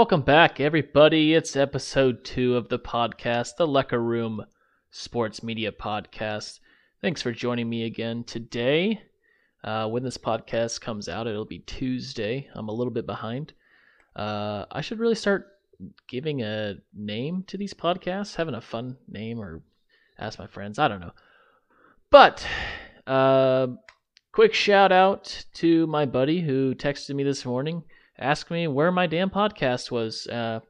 [0.00, 1.34] Welcome back, everybody.
[1.34, 4.42] It's episode two of the podcast, the Lecker Room
[4.88, 6.60] Sports Media Podcast.
[7.02, 9.02] Thanks for joining me again today.
[9.62, 12.48] Uh, when this podcast comes out, it'll be Tuesday.
[12.54, 13.52] I'm a little bit behind.
[14.16, 15.48] Uh, I should really start
[16.08, 19.60] giving a name to these podcasts, having a fun name, or
[20.18, 20.78] ask my friends.
[20.78, 21.12] I don't know.
[22.10, 22.46] But,
[23.06, 23.66] uh,
[24.32, 27.82] quick shout out to my buddy who texted me this morning
[28.20, 30.26] asked me where my damn podcast was.
[30.26, 30.60] Uh,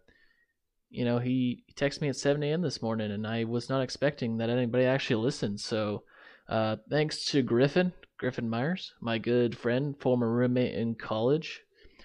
[0.91, 2.63] you know, he, texted me at 7 a.m.
[2.63, 5.61] this morning, and I was not expecting that anybody actually listened.
[5.61, 6.03] So,
[6.49, 11.61] uh, thanks to Griffin, Griffin Myers, my good friend, former roommate in college,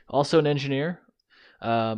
[0.07, 1.01] also an engineer.
[1.61, 1.97] Uh,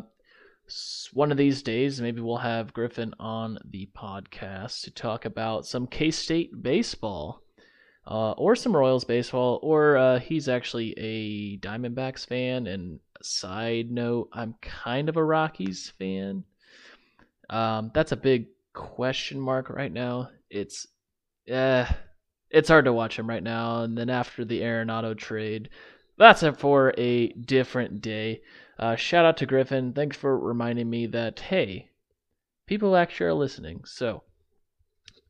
[1.13, 5.87] one of these days, maybe we'll have Griffin on the podcast to talk about some
[5.87, 7.43] K State baseball.
[8.09, 14.29] Uh, or some Royals baseball, or uh, he's actually a Diamondbacks fan and side note,
[14.33, 16.43] I'm kind of a Rockies fan.
[17.49, 20.29] Um, that's a big question mark right now.
[20.49, 20.87] It's,
[21.51, 21.85] uh,
[22.49, 23.83] it's hard to watch him right now.
[23.83, 25.69] And then after the Arenado trade,
[26.17, 28.41] that's it for a different day.
[28.79, 29.93] Uh, shout out to Griffin.
[29.93, 31.89] Thanks for reminding me that hey,
[32.67, 33.81] people actually are listening.
[33.85, 34.23] So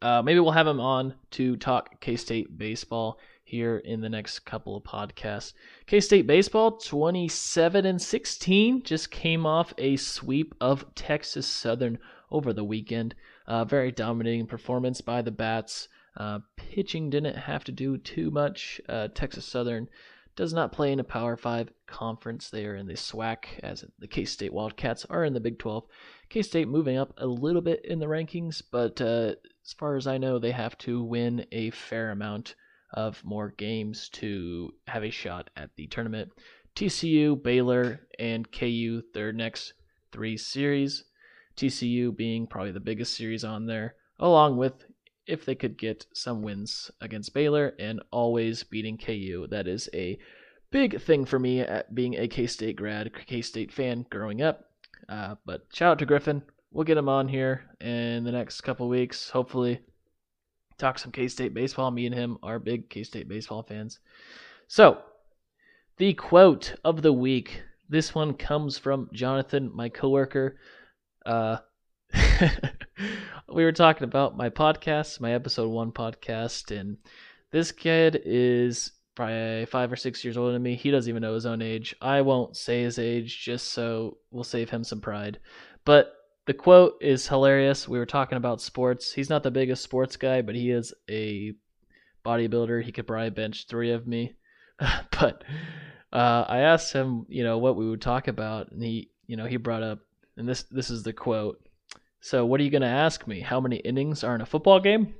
[0.01, 4.39] uh, maybe we'll have him on to talk K State baseball here in the next
[4.39, 5.53] couple of podcasts.
[5.85, 11.97] K State baseball 27 and 16 just came off a sweep of Texas Southern
[12.29, 13.15] over the weekend.
[13.47, 15.87] Uh, very dominating performance by the Bats.
[16.17, 18.81] Uh, pitching didn't have to do too much.
[18.89, 19.87] Uh, Texas Southern
[20.35, 22.49] does not play in a Power 5 conference.
[22.49, 25.85] They are in the SWAC, as the K State Wildcats are in the Big 12.
[26.27, 30.05] K State moving up a little bit in the rankings, but uh, as far as
[30.05, 32.55] I know, they have to win a fair amount
[32.93, 36.31] of more games to have a shot at the tournament.
[36.75, 39.73] TCU, Baylor, and KU, their next
[40.11, 41.03] three series.
[41.55, 44.85] TCU being probably the biggest series on there, along with
[45.25, 49.47] if they could get some wins against Baylor and always beating KU.
[49.49, 50.19] That is a
[50.69, 54.65] big thing for me at being a K State grad, K State fan growing up.
[55.09, 56.43] Uh, but shout out to Griffin.
[56.71, 59.79] We'll get him on here in the next couple weeks, hopefully
[60.77, 61.91] talk some K State baseball.
[61.91, 63.99] Me and him are big K State baseball fans.
[64.67, 64.99] So,
[65.97, 67.63] the quote of the week.
[67.89, 70.57] This one comes from Jonathan, my coworker.
[71.25, 71.57] Uh,
[73.49, 76.97] we were talking about my podcast, my episode one podcast, and
[77.51, 80.75] this kid is probably five or six years older than me.
[80.75, 81.95] He doesn't even know his own age.
[82.01, 85.39] I won't say his age just so we'll save him some pride.
[85.85, 86.13] But
[86.47, 87.89] the quote is hilarious.
[87.89, 89.11] We were talking about sports.
[89.11, 91.53] He's not the biggest sports guy, but he is a
[92.25, 92.81] bodybuilder.
[92.83, 94.37] He could probably bench three of me.
[94.79, 95.43] but
[96.13, 99.45] uh, I asked him, you know, what we would talk about, and he, you know,
[99.45, 99.99] he brought up,
[100.37, 101.61] and this this is the quote.
[102.21, 103.41] So, what are you going to ask me?
[103.41, 105.15] How many innings are in a football game?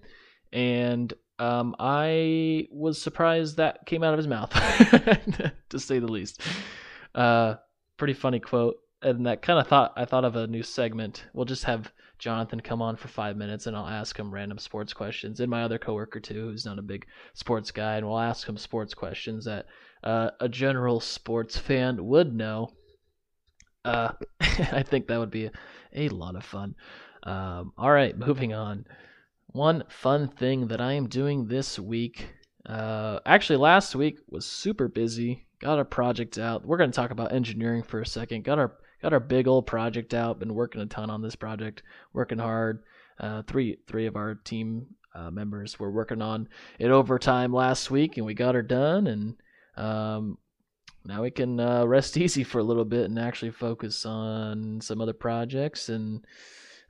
[0.54, 4.52] And um, I was surprised that came out of his mouth,
[5.70, 6.42] to say the least.
[7.14, 7.56] Uh,
[7.98, 11.25] pretty funny quote and that kind of thought I thought of a new segment.
[11.34, 14.94] We'll just have Jonathan come on for five minutes, and I'll ask him random sports
[14.94, 18.47] questions, and my other coworker too, who's not a big sports guy, and we'll ask
[18.47, 19.68] him sports questions that
[20.03, 22.72] uh, a general sports fan would know.
[23.86, 25.52] Uh, I think that would be a,
[25.94, 26.75] a lot of fun.
[27.24, 28.86] Um, all right, moving on.
[29.47, 32.28] One fun thing that I am doing this week.
[32.66, 35.47] Uh, actually, last week was super busy.
[35.59, 36.66] Got our project out.
[36.66, 38.44] We're going to talk about engineering for a second.
[38.44, 38.74] Got our
[39.07, 40.38] got our big old project out.
[40.38, 41.81] Been working a ton on this project,
[42.12, 42.84] working hard.
[43.18, 48.18] Uh, three three of our team uh, members were working on it overtime last week,
[48.18, 49.07] and we got her done.
[49.07, 49.36] And
[49.77, 50.38] um,
[51.06, 55.00] now we can uh, rest easy for a little bit and actually focus on some
[55.00, 56.25] other projects and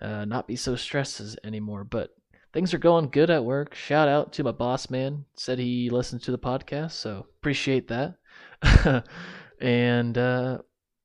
[0.01, 1.83] uh, not be so stressed anymore.
[1.83, 2.15] But
[2.51, 3.75] things are going good at work.
[3.75, 5.23] Shout out to my boss man.
[5.35, 8.15] Said he listens to the podcast, so appreciate that.
[9.61, 10.57] and uh,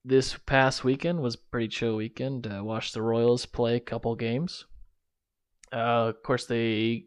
[0.05, 2.47] this past weekend was pretty chill weekend.
[2.47, 4.67] Uh, watched the Royals play a couple games.
[5.73, 7.07] Uh, of course, they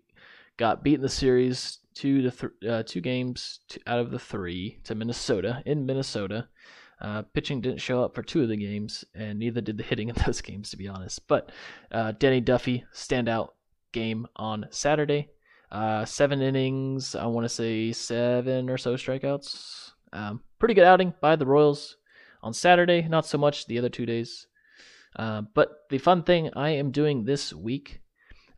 [0.57, 4.19] got beat in the series two to th- uh, two games to, out of the
[4.19, 6.47] three to Minnesota in Minnesota.
[7.01, 10.09] Uh, pitching didn't show up for two of the games, and neither did the hitting
[10.09, 11.27] in those games, to be honest.
[11.27, 11.51] But
[11.91, 13.49] uh, Danny Duffy, standout
[13.91, 15.29] game on Saturday.
[15.71, 19.91] Uh, seven innings, I want to say seven or so strikeouts.
[20.13, 21.97] Um, pretty good outing by the Royals
[22.45, 24.47] on Saturday, not so much the other two days.
[25.17, 28.01] Uh, but the fun thing I am doing this week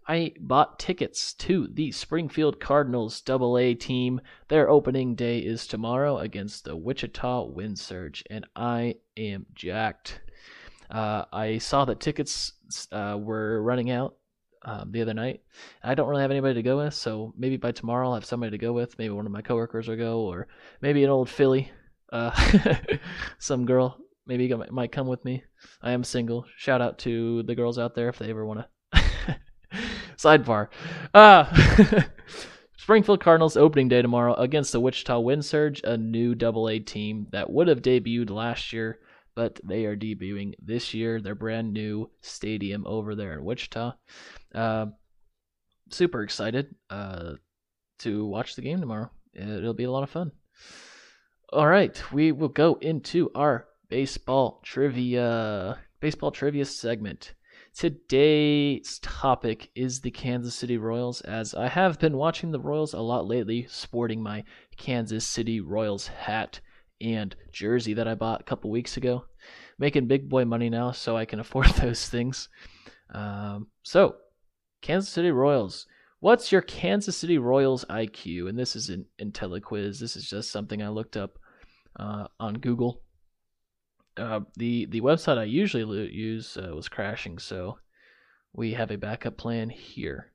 [0.10, 4.22] I bought tickets to the Springfield Cardinals Double A team.
[4.48, 10.22] Their opening day is tomorrow against the Wichita Wind Surge, and I am jacked.
[10.90, 12.54] Uh, I saw that tickets
[12.94, 14.16] uh, were running out
[14.64, 15.42] um, the other night.
[15.84, 18.52] I don't really have anybody to go with, so maybe by tomorrow I'll have somebody
[18.52, 18.98] to go with.
[18.98, 20.48] Maybe one of my coworkers will go, or
[20.80, 21.70] maybe an old filly,
[22.12, 22.32] uh,
[23.40, 25.44] some girl maybe might come with me.
[25.82, 26.46] I am single.
[26.58, 28.62] Shout out to the girls out there if they ever want
[28.94, 29.04] to
[30.18, 30.68] Sidebar.
[31.14, 31.46] Uh,
[32.78, 37.28] Springfield Cardinals opening day tomorrow against the Wichita Wind Surge, a new Double A team
[37.32, 39.00] that would have debuted last year,
[39.36, 41.20] but they are debuting this year.
[41.22, 43.94] Their brand new stadium over there in Wichita.
[44.56, 44.86] Uh,
[45.90, 47.34] super excited uh,
[48.00, 49.12] to watch the game tomorrow.
[49.34, 50.32] It'll be a lot of fun.
[51.54, 57.36] All right, we will go into our baseball trivia baseball trivia segment.
[57.74, 63.00] Today's topic is the Kansas City Royals, as I have been watching the Royals a
[63.00, 64.44] lot lately, sporting my
[64.76, 66.60] Kansas City Royals hat
[67.00, 69.24] and jersey that I bought a couple weeks ago.
[69.80, 72.50] Making big boy money now, so I can afford those things.
[73.14, 74.18] Um, so,
[74.82, 75.88] Kansas City Royals.
[76.20, 78.50] What's your Kansas City Royals IQ?
[78.50, 80.00] And this is an IntelliQuiz.
[80.00, 81.38] This is just something I looked up
[82.00, 83.02] uh, on Google
[84.18, 87.78] uh, the the website I usually use uh, was crashing, so
[88.54, 90.32] we have a backup plan here.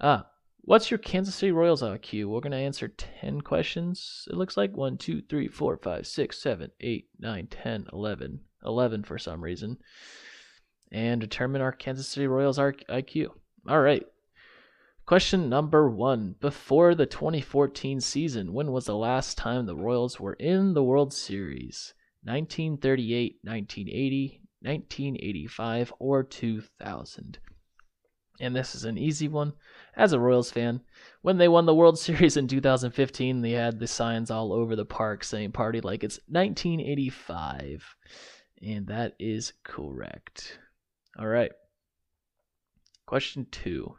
[0.00, 0.26] Ah,
[0.62, 2.26] what's your Kansas City Royals IQ?
[2.26, 4.26] We're gonna answer ten questions.
[4.30, 9.02] It looks like one, two, three, four, five, six, seven, eight, nine, ten, eleven, eleven
[9.02, 9.78] for some reason,
[10.92, 13.28] and determine our Kansas City Royals IQ.
[13.68, 14.04] All right.
[15.06, 16.34] Question number one.
[16.40, 21.12] Before the 2014 season, when was the last time the Royals were in the World
[21.12, 21.92] Series?
[22.22, 27.38] 1938, 1980, 1985, or 2000.
[28.40, 29.52] And this is an easy one.
[29.94, 30.80] As a Royals fan,
[31.20, 34.86] when they won the World Series in 2015, they had the signs all over the
[34.86, 37.94] park saying party like it's 1985.
[38.62, 40.58] And that is correct.
[41.18, 41.52] All right.
[43.04, 43.96] Question two.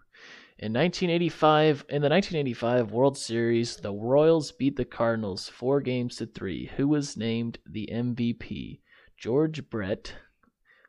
[0.57, 6.25] In 1985, in the 1985 World Series, the Royals beat the Cardinals four games to
[6.25, 6.71] three.
[6.77, 8.79] Who was named the MVP?
[9.17, 10.13] George Brett,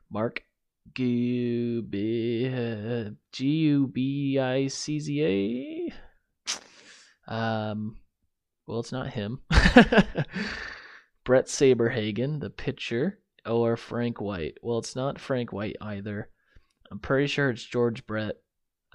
[0.09, 0.45] Mark
[0.95, 1.83] G
[3.45, 5.93] U B I C Z
[7.29, 7.33] A.
[7.35, 7.97] Um,
[8.69, 9.41] well, it's not him.
[11.25, 14.59] Bret Saberhagen, the pitcher, or Frank White.
[14.63, 16.31] Well, it's not Frank White either.
[16.89, 18.37] I'm pretty sure it's George Brett.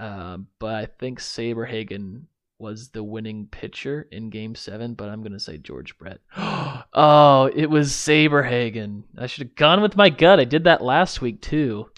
[0.01, 2.23] Uh, but I think Saberhagen
[2.57, 4.95] was the winning pitcher in Game Seven.
[4.95, 6.21] But I'm gonna say George Brett.
[6.37, 9.03] oh, it was Saberhagen.
[9.15, 10.39] I should have gone with my gut.
[10.39, 11.91] I did that last week too.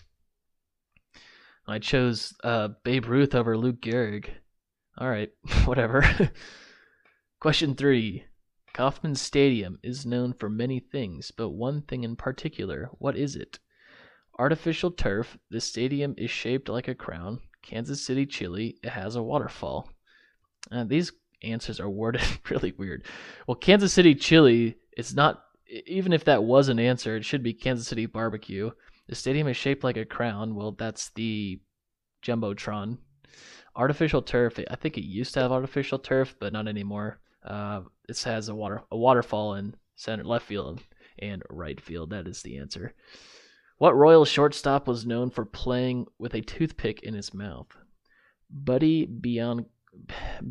[1.65, 4.27] I chose uh, Babe Ruth over Luke Gehrig.
[4.97, 5.31] All right,
[5.63, 6.03] whatever.
[7.39, 8.25] Question three.
[8.73, 12.89] Kauffman Stadium is known for many things, but one thing in particular.
[12.99, 13.59] What is it?
[14.37, 15.37] Artificial turf.
[15.49, 17.39] The stadium is shaped like a crown.
[17.63, 18.77] Kansas City chili.
[18.83, 19.89] It has a waterfall.
[20.71, 23.05] Uh, these answers are worded really weird.
[23.47, 25.43] Well, Kansas City chili is not.
[25.87, 28.69] Even if that was an answer, it should be Kansas City barbecue.
[29.07, 30.53] The stadium is shaped like a crown.
[30.53, 31.59] Well, that's the
[32.23, 32.99] jumbotron.
[33.75, 34.59] Artificial turf.
[34.69, 37.19] I think it used to have artificial turf, but not anymore.
[37.43, 40.81] Uh, it has a water a waterfall in center, left field,
[41.19, 42.11] and right field.
[42.11, 42.93] That is the answer.
[43.77, 47.67] What Royal shortstop was known for playing with a toothpick in his mouth?
[48.49, 49.65] Buddy Beyond.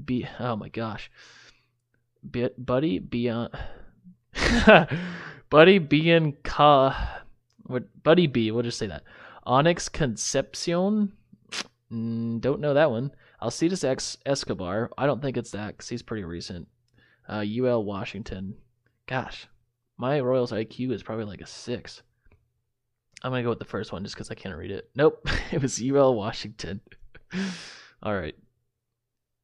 [0.04, 1.10] Be, oh my gosh.
[2.28, 3.50] Be, Buddy Beyond.
[5.50, 6.32] Buddy.
[6.42, 7.22] Ka,
[7.64, 9.04] what, Buddy B, we'll just say that.
[9.46, 11.12] Onix Concepcion?
[11.92, 13.12] Mm, don't know that one.
[13.40, 14.90] Alcides X Escobar.
[14.96, 16.68] I don't think it's that because he's pretty recent.
[17.28, 18.54] Uh, UL Washington.
[19.06, 19.46] Gosh,
[19.96, 22.02] my Royals IQ is probably like a six.
[23.22, 24.90] I'm gonna go with the first one just because I can't read it.
[24.94, 26.80] Nope, it was UL Washington.
[28.02, 28.34] All right.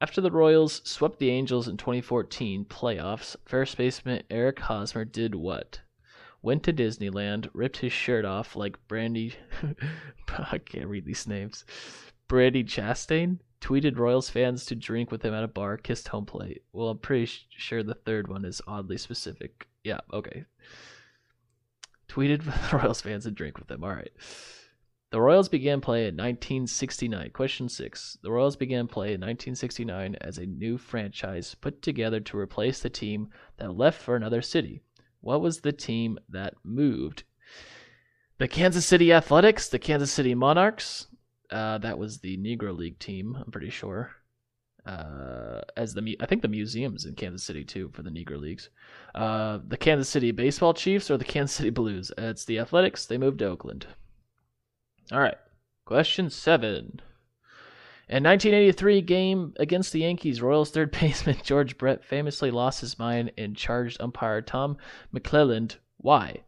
[0.01, 5.81] After the Royals swept the Angels in 2014 playoffs, first baseman Eric Hosmer did what?
[6.41, 9.35] Went to Disneyland, ripped his shirt off like Brandy.
[10.29, 11.65] I can't read these names.
[12.29, 16.63] Brandi Chastain tweeted Royals fans to drink with him at a bar, kissed home plate.
[16.73, 19.67] Well, I'm pretty sure the third one is oddly specific.
[19.83, 20.45] Yeah, okay.
[22.09, 23.85] Tweeted with the Royals fans and drink with them.
[23.85, 24.13] All right.
[25.11, 27.31] The Royals began play in 1969.
[27.31, 28.19] Question six.
[28.23, 32.91] The Royals began play in 1969 as a new franchise put together to replace the
[32.91, 34.83] team that left for another city.
[35.21, 37.25] What was the team that moved?
[38.37, 41.07] The Kansas City Athletics, the Kansas City Monarchs.
[41.51, 44.13] Uh, that was the Negro League team, I'm pretty sure.
[44.89, 48.71] Uh, as the I think the museum's in Kansas City too for the Negro Leagues.
[49.15, 52.11] Uh, the Kansas City Baseball Chiefs or the Kansas City Blues.
[52.17, 53.05] It's the Athletics.
[53.05, 53.87] They moved to Oakland.
[55.13, 55.37] All right.
[55.85, 57.03] Question seven.
[58.09, 63.33] In 1983 game against the Yankees, Royals third baseman George Brett famously lost his mind
[63.37, 64.79] and charged umpire Tom
[65.15, 65.77] McClelland.
[65.99, 66.45] Why?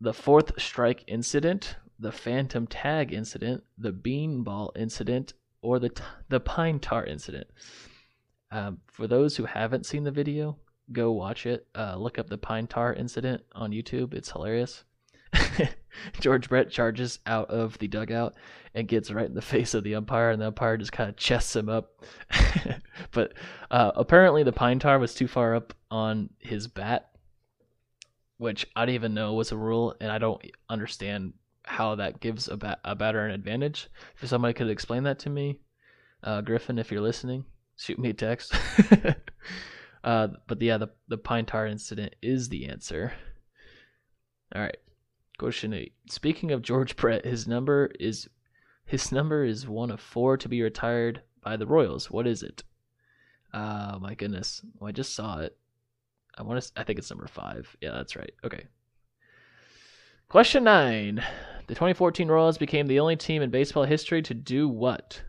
[0.00, 5.34] The fourth strike incident, the phantom tag incident, the beanball incident,
[5.66, 7.48] or the t- the pine tar incident.
[8.52, 10.56] Um, for those who haven't seen the video,
[10.92, 11.66] go watch it.
[11.74, 14.14] Uh, look up the pine tar incident on YouTube.
[14.14, 14.84] It's hilarious.
[16.20, 18.36] George Brett charges out of the dugout
[18.74, 21.16] and gets right in the face of the umpire, and the umpire just kind of
[21.16, 22.00] chests him up.
[23.10, 23.34] but
[23.72, 27.10] uh, apparently, the pine tar was too far up on his bat,
[28.38, 31.32] which I didn't even know was a rule, and I don't understand
[31.66, 33.88] how that gives a, bat- a batter an advantage.
[34.20, 35.60] If somebody could explain that to me,
[36.22, 37.44] uh, Griffin, if you're listening,
[37.76, 38.54] shoot me a text.
[40.04, 43.12] uh, but yeah, the the pine tar incident is the answer.
[44.54, 44.76] All right.
[45.38, 45.94] Question eight.
[46.08, 48.28] Speaking of George Brett, his number is
[48.86, 52.10] his number is one of four to be retired by the Royals.
[52.10, 52.62] What is it?
[53.52, 54.62] Oh my goodness.
[54.78, 55.56] Well, I just saw it.
[56.38, 56.70] I want to.
[56.76, 57.76] I think it's number five.
[57.80, 58.32] Yeah, that's right.
[58.44, 58.66] Okay.
[60.28, 61.22] Question nine.
[61.66, 65.22] The 2014 Royals became the only team in baseball history to do what?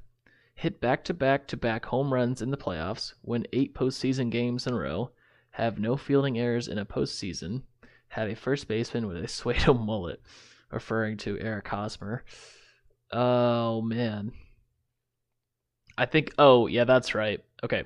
[0.54, 4.68] Hit back to back to back home runs in the playoffs, win eight postseason games
[4.68, 5.12] in a row,
[5.52, 7.64] have no fielding errors in a postseason,
[8.10, 10.22] had a first baseman with a Suedo mullet,
[10.72, 12.24] referring to Eric Hosmer.
[13.12, 14.32] Oh man.
[15.98, 17.44] I think oh yeah, that's right.
[17.64, 17.86] Okay.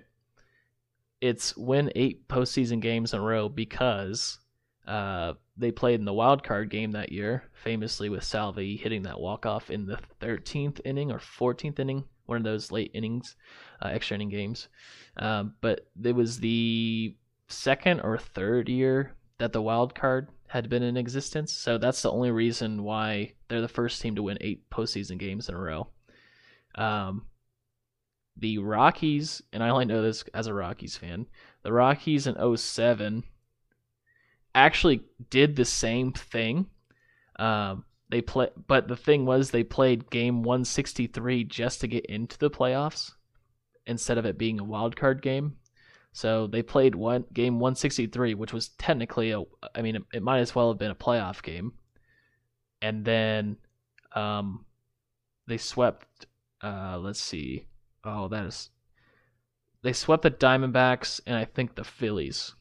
[1.22, 4.39] It's win eight postseason games in a row because
[4.86, 9.20] uh, they played in the wild card game that year, famously with Salvy hitting that
[9.20, 13.36] walk off in the 13th inning or 14th inning, one of those late innings,
[13.82, 14.68] uh, extra inning games.
[15.18, 17.15] Um, but it was the
[17.48, 21.53] second or third year that the wild card had been in existence.
[21.53, 25.48] So that's the only reason why they're the first team to win eight postseason games
[25.48, 25.88] in a row.
[26.75, 27.25] Um,
[28.36, 31.27] the Rockies, and I only know this as a Rockies fan,
[31.63, 33.24] the Rockies in 07
[34.53, 36.67] actually did the same thing.
[37.38, 42.38] Um, they play, but the thing was they played game 163 just to get into
[42.38, 43.12] the playoffs
[43.86, 45.55] instead of it being a wild card game.
[46.13, 49.43] So they played one game 163, which was technically a.
[49.74, 51.74] I mean, it, might as well have been a playoff game.
[52.81, 53.58] And then,
[54.13, 54.65] um,
[55.48, 56.25] they swept.
[56.62, 57.67] Uh, let's see.
[58.03, 58.70] Oh, that is.
[59.84, 62.55] They swept the Diamondbacks and I think the Phillies.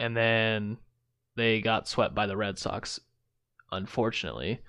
[0.00, 0.78] And then
[1.36, 3.00] they got swept by the Red Sox,
[3.72, 4.60] unfortunately.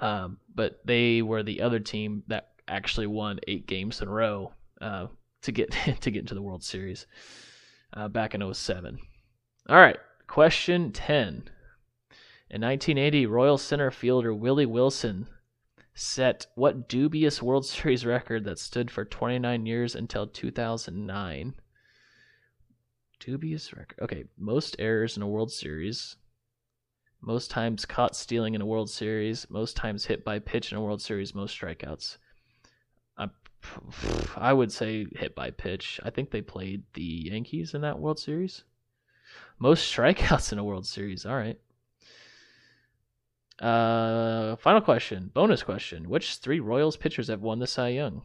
[0.00, 4.52] Um, but they were the other team that actually won eight games in a row.
[4.80, 5.06] Uh,
[5.42, 7.06] to get to get into the World Series
[7.94, 8.98] uh, back in 07.
[9.68, 11.48] All right, question 10.
[12.52, 15.28] In 1980, Royal center fielder Willie Wilson
[15.94, 21.54] set what dubious World Series record that stood for 29 years until 2009?
[23.20, 23.98] Dubious record.
[24.00, 26.16] Okay, most errors in a World Series,
[27.20, 30.80] most times caught stealing in a World Series, most times hit by pitch in a
[30.80, 32.16] World Series, most strikeouts.
[33.18, 33.28] I
[34.36, 36.00] I would say hit by pitch.
[36.02, 38.64] I think they played the Yankees in that World Series.
[39.58, 41.26] Most strikeouts in a World Series.
[41.26, 41.58] All right.
[43.60, 46.08] Uh, final question, bonus question.
[46.08, 48.22] Which three Royals pitchers have won the Cy Young?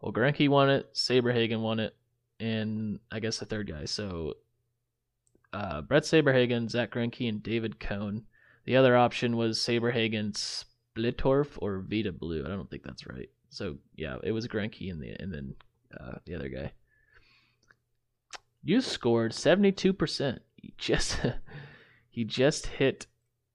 [0.00, 1.94] Well, Greinke won it, Saberhagen won it,
[2.40, 3.84] and I guess the third guy.
[3.84, 4.34] So,
[5.52, 8.24] uh, Bret Saberhagen, Zack Greinke, and David Cone.
[8.64, 12.44] The other option was Saberhagen, Splittorff, or Vida Blue.
[12.44, 13.30] I don't think that's right.
[13.50, 15.54] So yeah, it was Greinke and the and then
[15.98, 16.72] uh, the other guy.
[18.62, 20.42] You scored seventy two percent.
[20.56, 21.18] You just
[22.12, 23.06] you just hit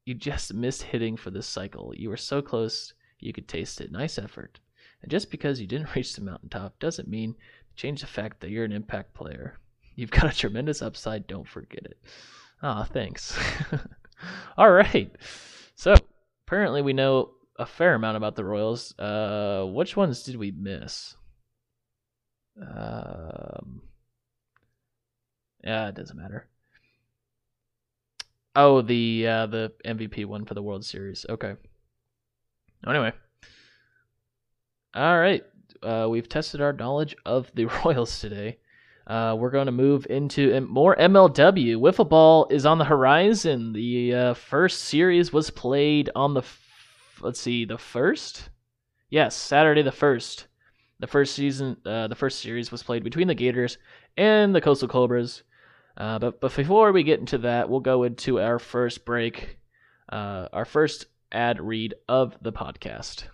[0.06, 1.94] you just missed hitting for this cycle.
[1.96, 3.92] You were so close you could taste it.
[3.92, 4.60] Nice effort.
[5.02, 7.36] And just because you didn't reach the mountaintop doesn't mean
[7.76, 9.60] change the fact that you're an impact player.
[9.96, 11.28] You've got a tremendous upside.
[11.28, 11.98] Don't forget it.
[12.62, 13.38] Ah, thanks.
[14.58, 15.12] All right.
[15.76, 15.96] So
[16.48, 18.98] apparently we know a fair amount about the Royals.
[18.98, 21.16] Uh, which ones did we miss?
[22.60, 23.82] Um,
[25.64, 26.48] yeah, it doesn't matter.
[28.56, 31.26] Oh, the uh, the MVP one for the World Series.
[31.28, 31.56] Okay.
[32.88, 33.12] Anyway.
[34.94, 35.44] All right.
[35.84, 38.58] Uh, we've tested our knowledge of the Royals today.
[39.06, 41.76] Uh, we're going to move into more MLW.
[41.76, 43.74] Wiffle ball is on the horizon.
[43.74, 48.50] The uh, first series was played on the, f- let's see, the first.
[49.10, 50.48] Yes, Saturday the first.
[51.00, 53.78] The first season, uh, the first series was played between the Gators
[54.16, 55.44] and the Coastal Cobras.
[55.98, 59.58] Uh, but but before we get into that, we'll go into our first break,
[60.10, 63.26] uh, our first ad read of the podcast.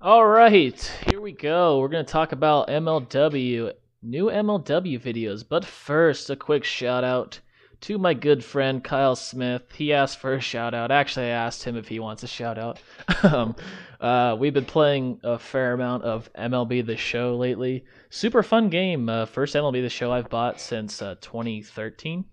[0.00, 1.80] All right, here we go.
[1.80, 5.44] We're going to talk about MLW, new MLW videos.
[5.46, 7.40] But first, a quick shout out
[7.80, 9.62] to my good friend Kyle Smith.
[9.74, 10.92] He asked for a shout out.
[10.92, 12.80] Actually, I asked him if he wants a shout out.
[13.24, 13.56] um,
[14.00, 17.84] uh, we've been playing a fair amount of MLB The Show lately.
[18.08, 19.08] Super fun game.
[19.08, 22.24] Uh, first MLB The Show I've bought since uh, 2013.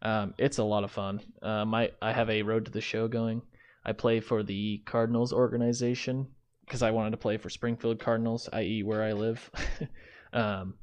[0.00, 1.20] Um, it's a lot of fun.
[1.42, 3.42] Um, I, I have a Road to the Show going.
[3.84, 6.28] I play for the Cardinals organization
[6.64, 9.50] because I wanted to play for Springfield Cardinals, i.e., where I live.
[10.32, 10.74] um,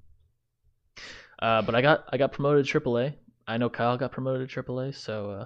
[1.39, 3.15] uh, but I got I got promoted to AAA.
[3.47, 5.45] I know Kyle got promoted to AAA, so uh,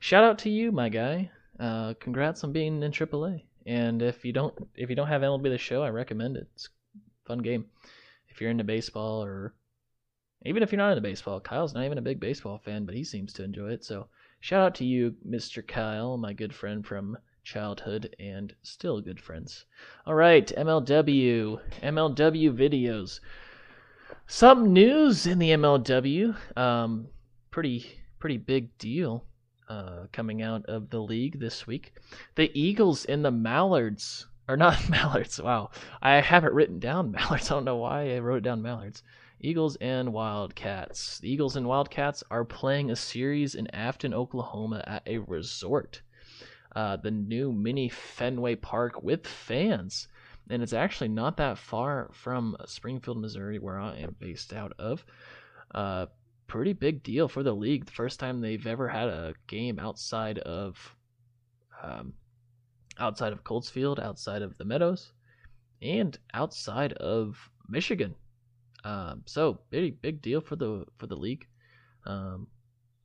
[0.00, 1.30] shout out to you, my guy.
[1.58, 3.42] Uh, congrats on being in AAA.
[3.66, 6.48] And if you don't if you don't have MLB the Show, I recommend it.
[6.54, 7.66] It's a fun game.
[8.28, 9.54] If you're into baseball or
[10.44, 13.04] even if you're not into baseball, Kyle's not even a big baseball fan, but he
[13.04, 13.84] seems to enjoy it.
[13.84, 14.08] So
[14.40, 15.66] shout out to you, Mr.
[15.66, 19.66] Kyle, my good friend from childhood and still good friends.
[20.06, 23.20] All right, MLW, MLW videos.
[24.26, 26.34] Some news in the MLW.
[26.56, 27.08] Um,
[27.50, 29.24] pretty pretty big deal
[29.68, 31.92] uh, coming out of the league this week.
[32.34, 35.40] The Eagles and the Mallards are not Mallards.
[35.40, 35.70] Wow,
[36.00, 37.50] I have it written down Mallards.
[37.50, 39.02] I don't know why I wrote down Mallards.
[39.40, 41.18] Eagles and Wildcats.
[41.18, 46.00] The Eagles and Wildcats are playing a series in Afton, Oklahoma at a resort
[46.74, 50.08] uh, the new mini Fenway Park with fans.
[50.50, 55.04] And it's actually not that far from Springfield, Missouri, where I am based out of.
[55.74, 56.06] Uh,
[56.46, 57.86] pretty big deal for the league.
[57.86, 60.96] The first time they've ever had a game outside of
[61.82, 62.14] um,
[62.98, 65.12] outside of Coltsfield, outside of the Meadows,
[65.82, 68.14] and outside of Michigan.
[68.84, 71.46] Um, so big big deal for the for the league.
[72.06, 72.48] Um,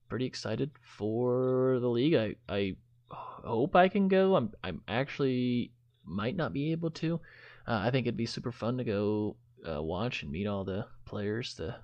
[0.10, 2.16] pretty excited for the league.
[2.16, 2.76] I I
[3.12, 4.36] hope I can go.
[4.36, 5.74] I'm I'm actually
[6.06, 7.20] might not be able to.
[7.68, 10.86] Uh, I think it'd be super fun to go uh, watch and meet all the
[11.06, 11.76] players, the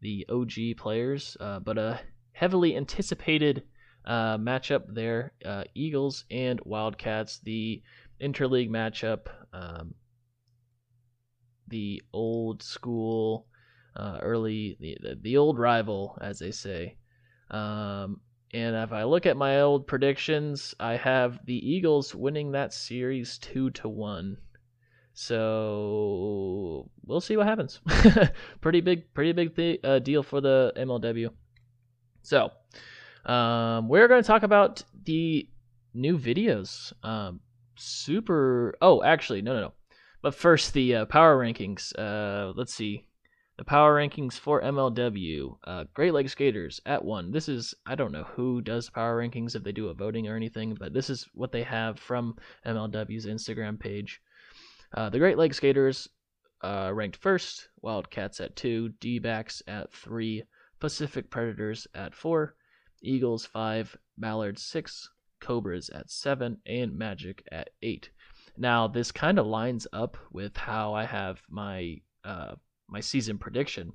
[0.00, 1.36] the OG players.
[1.40, 2.00] Uh, but a
[2.32, 3.64] heavily anticipated
[4.04, 7.38] uh, matchup there: uh, Eagles and Wildcats.
[7.38, 7.82] The
[8.20, 9.26] interleague matchup.
[9.52, 9.94] Um,
[11.68, 13.46] the old school,
[13.96, 16.96] uh, early the, the, old rival, as they say.
[17.50, 18.20] Um,
[18.52, 23.38] and if I look at my old predictions, I have the Eagles winning that series
[23.38, 24.36] two to one.
[25.14, 27.80] So we'll see what happens.
[28.60, 31.30] pretty big, pretty big th- uh, deal for the MLW.
[32.22, 32.50] So
[33.24, 35.48] um, we're going to talk about the
[35.94, 36.92] new videos.
[37.02, 37.40] Um,
[37.76, 38.74] super.
[38.80, 39.72] Oh, actually, no, no, no.
[40.22, 41.92] But first, the uh, power rankings.
[41.98, 43.06] Uh, let's see.
[43.62, 45.56] The power rankings for MLW.
[45.62, 47.30] Uh, Great Lakes Skaters at one.
[47.30, 50.34] This is I don't know who does power rankings if they do a voting or
[50.34, 54.20] anything, but this is what they have from MLW's Instagram page.
[54.92, 56.08] Uh, the Great Lakes Skaters
[56.64, 60.42] uh, ranked first, Wildcats at two, D-backs at three,
[60.80, 62.56] Pacific Predators at four,
[63.00, 68.10] Eagles five, Mallards six, Cobras at seven, and Magic at eight.
[68.56, 72.56] Now this kind of lines up with how I have my uh,
[72.88, 73.92] my season prediction.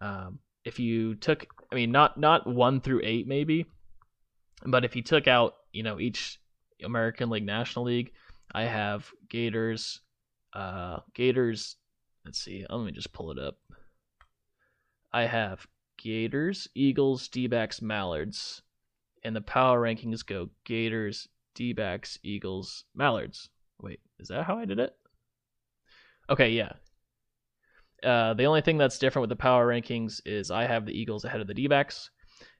[0.00, 3.66] Um, if you took, I mean, not not one through eight maybe,
[4.64, 6.40] but if you took out, you know, each
[6.82, 8.12] American League, National League,
[8.52, 10.00] I have Gators,
[10.54, 11.76] uh, Gators.
[12.24, 13.58] Let's see, let me just pull it up.
[15.12, 18.62] I have Gators, Eagles, D-backs, Mallards,
[19.24, 23.48] and the power rankings go Gators, D-backs, Eagles, Mallards.
[23.80, 24.94] Wait, is that how I did it?
[26.28, 26.72] Okay, yeah.
[28.02, 31.24] Uh, the only thing that's different with the power rankings is I have the Eagles
[31.24, 32.10] ahead of the D-backs,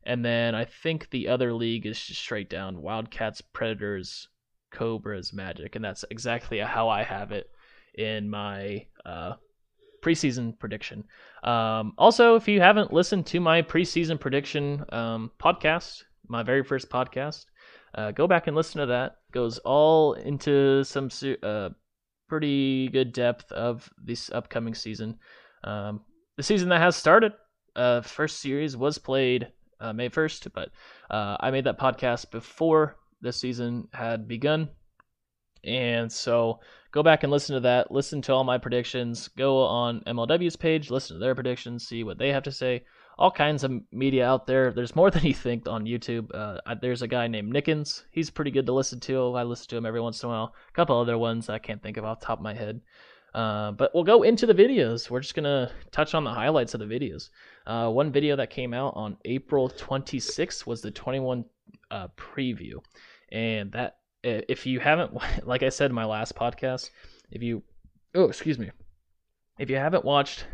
[0.04, 4.28] and then I think the other league is just straight down Wildcats, Predators,
[4.72, 7.50] Cobras, Magic, and that's exactly how I have it
[7.94, 9.34] in my uh,
[10.02, 11.04] preseason prediction.
[11.42, 16.90] Um, also, if you haven't listened to my preseason prediction um, podcast, my very first
[16.90, 17.46] podcast,
[17.94, 19.16] uh, go back and listen to that.
[19.28, 21.10] It goes all into some
[21.42, 21.70] uh,
[22.28, 25.18] pretty good depth of this upcoming season.
[25.64, 26.02] Um,
[26.36, 27.32] the season that has started,
[27.74, 29.48] uh, first series was played
[29.80, 30.70] uh, May 1st, but
[31.10, 34.68] uh, I made that podcast before the season had begun.
[35.64, 36.60] And so
[36.92, 37.90] go back and listen to that.
[37.90, 39.28] Listen to all my predictions.
[39.28, 42.84] Go on MLW's page, listen to their predictions, see what they have to say.
[43.18, 44.72] All kinds of media out there.
[44.72, 46.30] There's more than you think on YouTube.
[46.32, 48.04] Uh, there's a guy named Nickens.
[48.12, 49.34] He's pretty good to listen to.
[49.34, 50.54] I listen to him every once in a while.
[50.68, 52.80] A couple other ones I can't think of off the top of my head.
[53.34, 55.10] Uh, but we'll go into the videos.
[55.10, 57.28] We're just gonna touch on the highlights of the videos.
[57.66, 61.44] Uh, one video that came out on April 26th was the 21
[61.90, 62.82] uh, preview,
[63.30, 65.12] and that if you haven't,
[65.46, 66.90] like I said in my last podcast,
[67.30, 67.62] if you,
[68.14, 68.70] oh excuse me,
[69.58, 70.46] if you haven't watched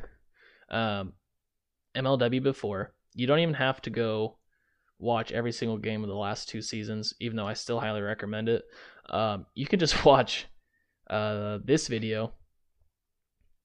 [0.68, 1.12] um,
[1.96, 4.38] MLW before, you don't even have to go
[4.98, 8.48] watch every single game of the last two seasons, even though I still highly recommend
[8.48, 8.64] it.
[9.10, 10.46] Um, you can just watch
[11.10, 12.32] uh, this video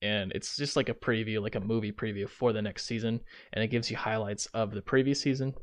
[0.01, 3.19] and it's just like a preview, like a movie preview for the next season,
[3.53, 5.53] and it gives you highlights of the previous season.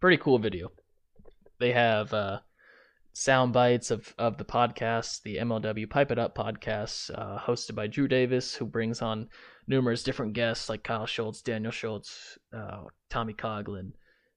[0.00, 0.72] Pretty cool video.
[1.60, 2.40] They have uh,
[3.18, 7.88] sound bites of, of the podcast, the MLW Pipe It Up podcast, uh, hosted by
[7.88, 9.28] Drew Davis, who brings on
[9.66, 13.90] numerous different guests like Kyle Schultz, Daniel Schultz, uh, Tommy Coglin.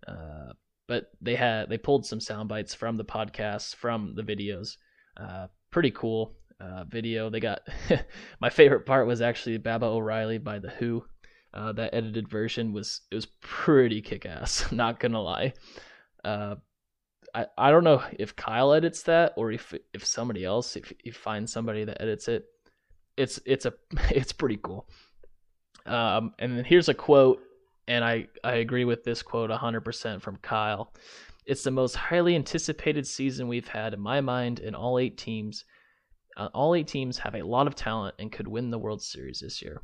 [0.07, 0.53] Uh,
[0.87, 4.77] but they had they pulled some sound bites from the podcast, from the videos.
[5.15, 7.29] Uh, pretty cool uh, video.
[7.29, 7.61] They got
[8.41, 11.05] my favorite part was actually Baba O'Riley by the Who.
[11.53, 14.71] Uh, that edited version was it was pretty kick ass.
[14.71, 15.53] Not gonna lie.
[17.33, 21.11] I I don't know if Kyle edits that or if if somebody else if you
[21.11, 22.45] find somebody that edits it.
[23.17, 23.73] It's it's a
[24.09, 24.87] it's pretty cool.
[25.85, 27.41] Um, and then here's a quote,
[27.87, 30.93] and I I agree with this quote 100% from Kyle.
[31.45, 35.65] It's the most highly anticipated season we've had in my mind in all eight teams
[36.37, 39.39] uh, all eight teams have a lot of talent and could win the World Series
[39.39, 39.81] this year.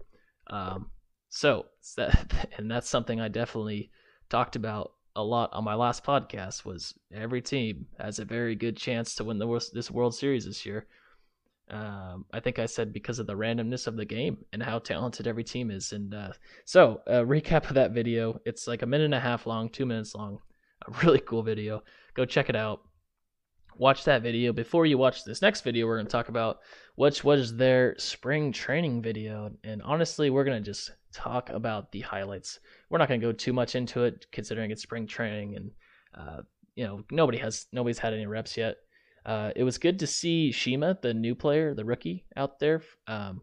[0.48, 0.92] Um,
[1.30, 1.66] so
[1.98, 3.92] that, and that's something I definitely
[4.30, 6.64] talked about a lot on my last podcast.
[6.64, 10.66] Was every team has a very good chance to win the this World Series this
[10.66, 10.86] year.
[11.70, 15.28] Um, I think I said because of the randomness of the game and how talented
[15.28, 15.92] every team is.
[15.92, 16.32] And uh,
[16.64, 18.40] so, a recap of that video.
[18.46, 20.40] It's like a minute and a half long, two minutes long.
[20.88, 21.84] A really cool video.
[22.14, 22.82] Go check it out
[23.80, 26.60] watch that video before you watch this next video we're going to talk about
[26.96, 32.02] which was their spring training video and honestly we're going to just talk about the
[32.02, 35.72] highlights we're not going to go too much into it considering it's spring training and
[36.18, 36.42] uh,
[36.76, 38.78] you know nobody has nobody's had any reps yet
[39.26, 43.42] uh, it was good to see shima the new player the rookie out there um,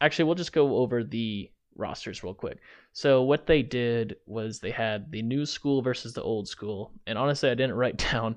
[0.00, 2.58] actually we'll just go over the rosters real quick
[2.92, 7.16] so what they did was they had the new school versus the old school and
[7.16, 8.36] honestly i didn't write down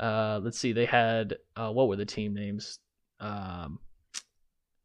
[0.00, 0.72] uh, let's see.
[0.72, 2.78] They had uh, what were the team names?
[3.20, 3.78] Um,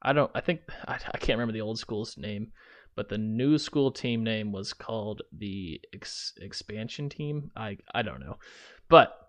[0.01, 0.29] I don't.
[0.35, 2.51] I think I, I can't remember the old school's name,
[2.95, 7.51] but the new school team name was called the ex- expansion team.
[7.55, 8.37] I I don't know,
[8.89, 9.25] but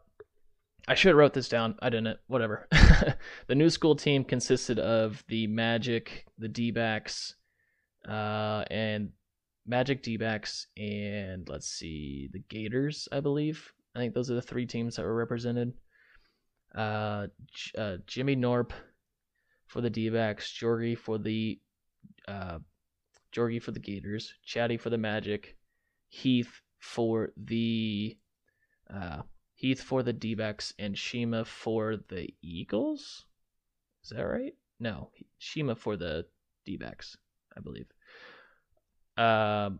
[0.88, 1.74] I should have wrote this down.
[1.81, 2.18] I didn't.
[2.29, 2.68] Whatever.
[3.48, 7.35] the new school team consisted of the Magic, the D-backs,
[8.09, 9.11] uh, and
[9.66, 13.72] Magic D-backs, and let's see, the Gators, I believe.
[13.96, 15.72] I think those are the three teams that were represented.
[16.72, 17.26] Uh,
[17.76, 18.70] uh, Jimmy Norp
[19.66, 21.59] for the D-backs, Jorgie for the
[22.29, 22.59] uh,
[23.37, 25.57] Jorgie for the Gators, Chatty for the Magic,
[26.09, 28.16] Heath for the
[28.92, 29.22] uh,
[29.55, 33.25] Heath for the D-backs, and Shima for the Eagles.
[34.05, 34.55] Is that right?
[34.79, 36.27] No, Shima for the
[36.64, 37.16] D-backs,
[37.57, 37.87] I believe.
[39.16, 39.70] Uh,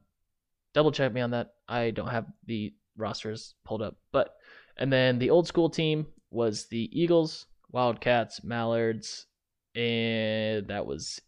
[0.75, 1.55] double check me on that.
[1.69, 3.97] I don't have the rosters pulled up.
[4.12, 4.35] But
[4.77, 9.27] and then the old school team was the Eagles, Wildcats, Mallards,
[9.75, 11.21] and that was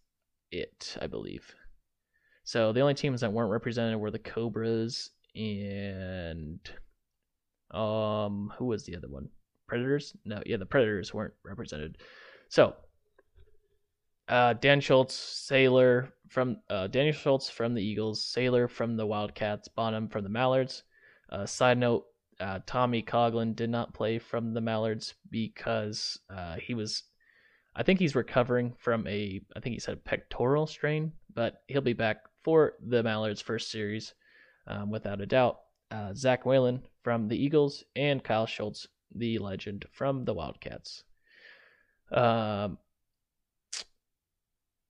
[0.50, 1.54] it, I believe.
[2.48, 6.58] So the only teams that weren't represented were the Cobras and
[7.72, 9.28] um who was the other one?
[9.66, 10.16] Predators?
[10.24, 11.98] No, yeah, the Predators weren't represented.
[12.48, 12.74] So
[14.28, 19.68] uh, Dan Schultz, Sailor from uh, Daniel Schultz from the Eagles, Sailor from the Wildcats,
[19.68, 20.84] Bonham from the Mallards,
[21.28, 22.06] uh, side note:
[22.40, 27.02] uh, Tommy Coglin did not play from the Mallards because uh, he was,
[27.76, 31.92] I think he's recovering from a, I think he said pectoral strain, but he'll be
[31.92, 34.14] back for the Mallards first series
[34.66, 35.58] um, without a doubt.
[35.90, 41.04] Uh, Zach Whalen from the Eagles and Kyle Schultz, the legend from the Wildcats.
[42.10, 42.78] Um,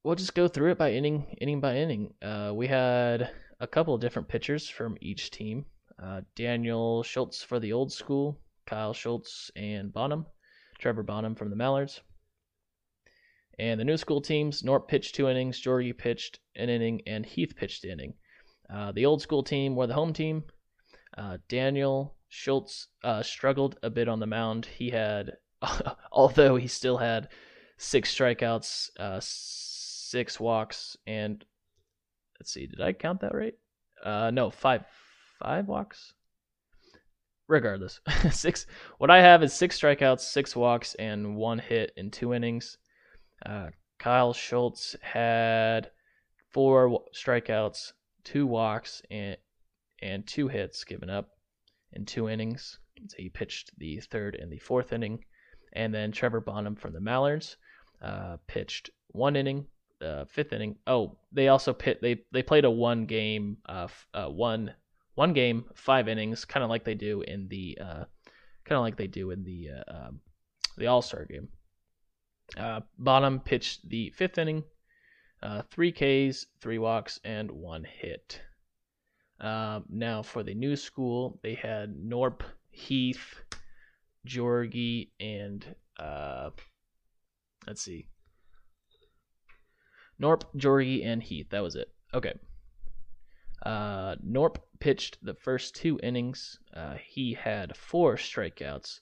[0.04, 2.14] we'll just go through it by inning, inning by inning.
[2.22, 5.64] Uh, we had a couple of different pitchers from each team.
[6.00, 10.26] Uh, Daniel Schultz for the old school, Kyle Schultz and Bonham,
[10.78, 12.02] Trevor Bonham from the Mallards.
[13.58, 17.54] And the new school teams, Norp pitched two innings, Georgie pitched an inning, and Heath
[17.56, 18.14] pitched an inning.
[18.70, 20.44] Uh, the old school team were the home team.
[21.16, 24.66] Uh, Daniel Schultz uh, struggled a bit on the mound.
[24.66, 25.38] He had,
[26.12, 27.28] although he still had
[27.78, 31.44] six strikeouts, uh, six walks, and
[32.38, 33.54] let's see, did I count that right?
[34.04, 34.84] Uh, no, five,
[35.40, 36.12] five walks.
[37.48, 38.66] Regardless, six.
[38.98, 42.76] What I have is six strikeouts, six walks, and one hit in two innings.
[43.44, 45.90] Uh, Kyle Schultz had
[46.50, 47.92] four strikeouts,
[48.24, 49.36] two walks, and
[50.00, 51.30] and two hits given up
[51.92, 52.78] in two innings.
[53.08, 55.24] So he pitched the third and the fourth inning,
[55.72, 57.56] and then Trevor Bonham from the Mallards
[58.02, 59.66] uh, pitched one inning,
[60.00, 60.76] uh, fifth inning.
[60.86, 64.74] Oh, they also pit they they played a one game uh, uh one
[65.14, 68.04] one game five innings, kind of like they do in the uh,
[68.64, 70.20] kind of like they do in the uh, um,
[70.76, 71.48] the All Star game.
[72.56, 72.80] Uh,
[73.44, 74.64] pitched the fifth inning,
[75.42, 78.40] uh, three Ks, three walks, and one hit.
[79.40, 83.40] Uh, now for the new school, they had Norp, Heath,
[84.24, 86.50] Georgie, and uh,
[87.66, 88.08] let's see,
[90.20, 91.50] Norp, Georgie, and Heath.
[91.50, 91.88] That was it.
[92.12, 92.34] Okay.
[93.64, 96.58] Uh, Norp pitched the first two innings.
[96.74, 99.00] Uh, he had four strikeouts.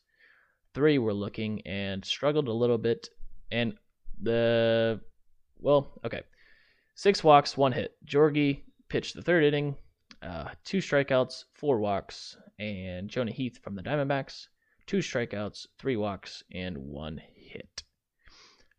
[0.75, 3.09] Three were looking and struggled a little bit.
[3.51, 3.75] And
[4.21, 5.01] the,
[5.59, 6.23] well, okay.
[6.95, 7.97] Six walks, one hit.
[8.05, 9.77] Georgie pitched the third inning,
[10.23, 12.37] uh, two strikeouts, four walks.
[12.59, 14.47] And Jonah Heath from the Diamondbacks,
[14.87, 17.83] two strikeouts, three walks, and one hit.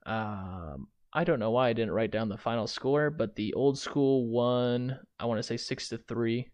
[0.06, 3.78] Um, I don't know why I didn't write down the final score, but the old
[3.78, 6.50] school won, I want to say 6 to 3.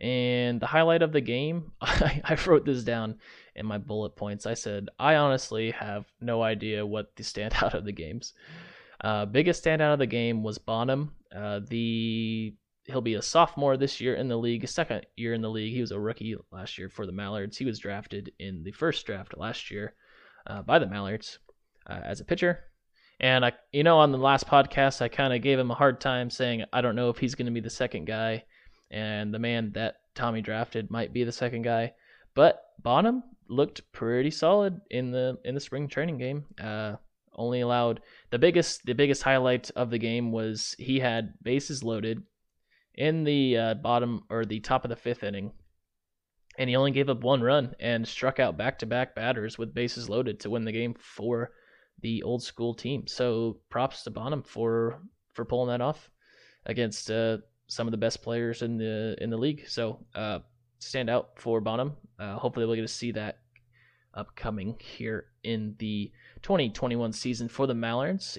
[0.00, 3.18] And the highlight of the game, I, I wrote this down
[3.58, 4.46] in my bullet points.
[4.46, 8.34] I said, I honestly have no idea what the standout of the games.
[9.00, 11.12] Uh, biggest standout of the game was Bonham.
[11.34, 15.50] Uh, the he'll be a sophomore this year in the league, second year in the
[15.50, 15.74] league.
[15.74, 17.58] He was a rookie last year for the Mallards.
[17.58, 19.94] He was drafted in the first draft last year
[20.46, 21.38] uh, by the Mallards
[21.86, 22.64] uh, as a pitcher.
[23.20, 26.00] And I, you know, on the last podcast, I kind of gave him a hard
[26.00, 28.44] time saying I don't know if he's going to be the second guy,
[28.90, 31.92] and the man that Tommy drafted might be the second guy.
[32.34, 36.44] But Bonham looked pretty solid in the in the spring training game.
[36.60, 36.96] Uh,
[37.34, 42.22] only allowed the biggest the biggest highlight of the game was he had bases loaded
[42.94, 45.52] in the uh, bottom or the top of the fifth inning,
[46.58, 49.74] and he only gave up one run and struck out back to back batters with
[49.74, 51.52] bases loaded to win the game for
[52.00, 53.06] the old school team.
[53.06, 55.00] So props to Bonham for
[55.32, 56.10] for pulling that off
[56.66, 59.68] against uh, some of the best players in the in the league.
[59.68, 60.40] So uh,
[60.78, 61.96] stand out for Bonham.
[62.18, 63.38] Uh, hopefully we'll get to see that
[64.14, 66.10] upcoming here in the
[66.42, 68.38] 2021 season for the Mallards.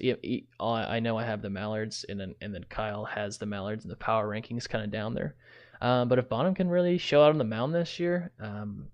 [0.60, 3.90] I know I have the Mallards, and then and then Kyle has the Mallards and
[3.90, 5.36] the power rankings kind of down there.
[5.80, 8.88] Um, but if Bonham can really show out on the mound this year, um,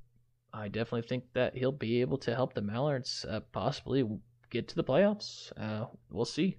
[0.52, 4.04] I definitely think that he'll be able to help the Mallards uh, possibly
[4.50, 5.52] get to the playoffs.
[5.60, 6.58] Uh, we'll see.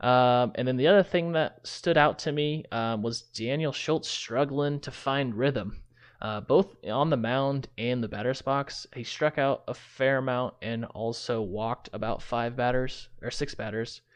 [0.00, 4.08] Um, and then the other thing that stood out to me um, was Daniel Schultz
[4.08, 5.82] struggling to find rhythm,
[6.20, 8.86] uh, both on the mound and the batter's box.
[8.94, 14.00] He struck out a fair amount and also walked about five batters or six batters.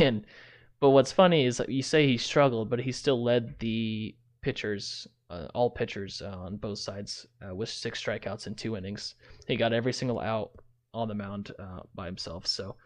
[0.00, 0.26] And
[0.80, 5.08] but what's funny is that you say he struggled, but he still led the pitchers,
[5.30, 9.14] uh, all pitchers uh, on both sides, uh, with six strikeouts in two innings.
[9.46, 10.52] He got every single out
[10.94, 12.46] on the mound uh, by himself.
[12.46, 12.76] So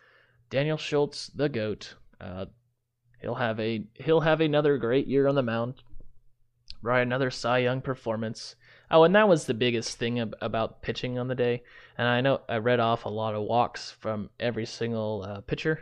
[0.49, 2.47] Daniel Schultz, the goat, uh,
[3.21, 5.83] he'll have a he'll have another great year on the mound.
[6.81, 8.57] Right, another Cy Young performance.
[8.91, 11.63] Oh, and that was the biggest thing ab- about pitching on the day.
[11.97, 15.81] And I know I read off a lot of walks from every single uh, pitcher.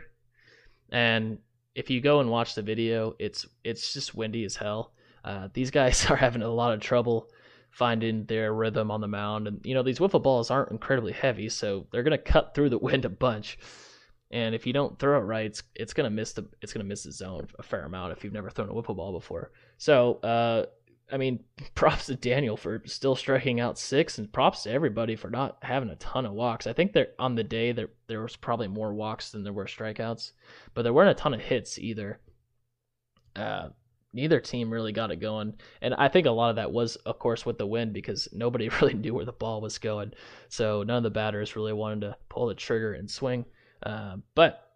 [0.91, 1.39] And
[1.75, 4.93] if you go and watch the video, it's it's just windy as hell.
[5.23, 7.29] Uh, these guys are having a lot of trouble
[7.69, 9.47] finding their rhythm on the mound.
[9.47, 12.77] And you know these wiffle balls aren't incredibly heavy, so they're gonna cut through the
[12.87, 13.57] wind a bunch.
[14.31, 17.03] And if you don't throw it right, it's, it's gonna miss the it's gonna miss
[17.03, 19.51] the zone a fair amount if you've never thrown a wiffle ball before.
[19.77, 20.65] So uh,
[21.11, 21.43] I mean,
[21.75, 25.89] props to Daniel for still striking out six, and props to everybody for not having
[25.89, 26.67] a ton of walks.
[26.67, 29.65] I think that on the day there there was probably more walks than there were
[29.65, 30.31] strikeouts,
[30.73, 32.19] but there weren't a ton of hits either.
[33.35, 33.69] Uh,
[34.13, 35.53] neither team really got it going.
[35.81, 38.69] And I think a lot of that was, of course, with the wind because nobody
[38.81, 40.13] really knew where the ball was going.
[40.49, 43.45] So none of the batters really wanted to pull the trigger and swing.
[43.83, 44.67] Uh, but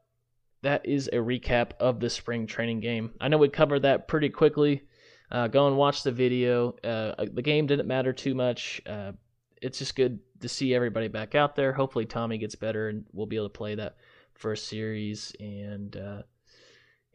[0.61, 3.11] that is a recap of the spring training game.
[3.21, 4.83] I know we covered that pretty quickly.
[5.31, 6.75] Uh, go and watch the video.
[6.83, 8.81] Uh, the game didn't matter too much.
[8.85, 9.13] Uh,
[9.61, 11.73] it's just good to see everybody back out there.
[11.73, 13.97] Hopefully, Tommy gets better and we'll be able to play that
[14.33, 16.21] first series, and uh,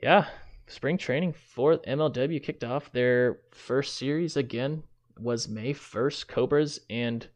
[0.02, 0.26] yeah,
[0.66, 4.82] spring training for MLW kicked off their first series again
[5.18, 6.28] was May first.
[6.28, 7.26] Cobras and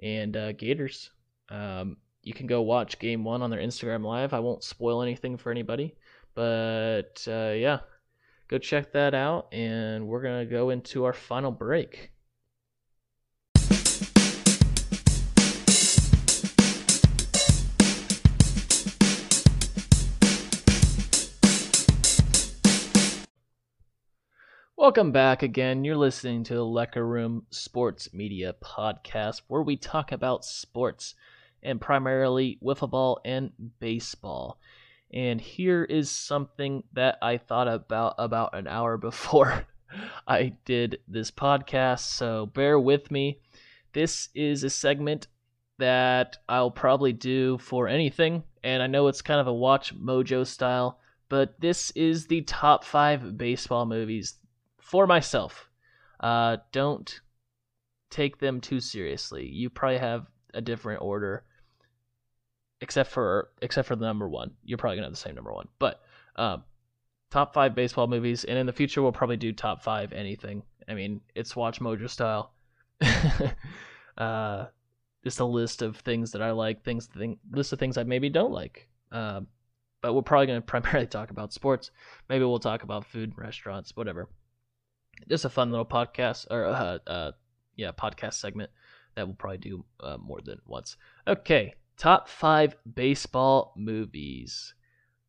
[0.00, 1.10] and uh, Gators.
[1.48, 4.34] Um, you can go watch game one on their Instagram live.
[4.34, 5.96] I won't spoil anything for anybody,
[6.34, 7.80] but uh, yeah,
[8.48, 9.52] go check that out.
[9.52, 12.10] And we're gonna go into our final break.
[24.76, 25.84] Welcome back again.
[25.84, 31.14] You're listening to the Lecker Room Sports Media Podcast, where we talk about sports
[31.62, 34.58] and primarily wiffle ball and baseball.
[35.12, 39.66] And here is something that I thought about about an hour before
[40.26, 43.40] I did this podcast, so bear with me.
[43.94, 45.28] This is a segment
[45.78, 50.46] that I'll probably do for anything, and I know it's kind of a watch mojo
[50.46, 54.34] style, but this is the top five baseball movies
[54.80, 55.70] for myself.
[56.20, 57.20] Uh, don't
[58.10, 59.46] take them too seriously.
[59.46, 61.44] You probably have a different order,
[62.80, 64.52] except for except for the number one.
[64.64, 65.68] You're probably gonna have the same number one.
[65.78, 66.00] But
[66.36, 66.58] uh,
[67.30, 70.62] top five baseball movies, and in the future we'll probably do top five anything.
[70.88, 72.54] I mean, it's Watch Mojo style.
[74.18, 74.66] uh,
[75.24, 78.30] just a list of things that I like, things thing, list of things I maybe
[78.30, 78.88] don't like.
[79.12, 79.42] Uh,
[80.00, 81.90] but we're probably going to primarily talk about sports.
[82.28, 84.28] Maybe we'll talk about food, restaurants, whatever
[85.28, 87.32] just a fun little podcast or uh, uh
[87.76, 88.70] yeah podcast segment
[89.14, 90.96] that we'll probably do uh, more than once.
[91.26, 94.74] Okay, top five baseball movies.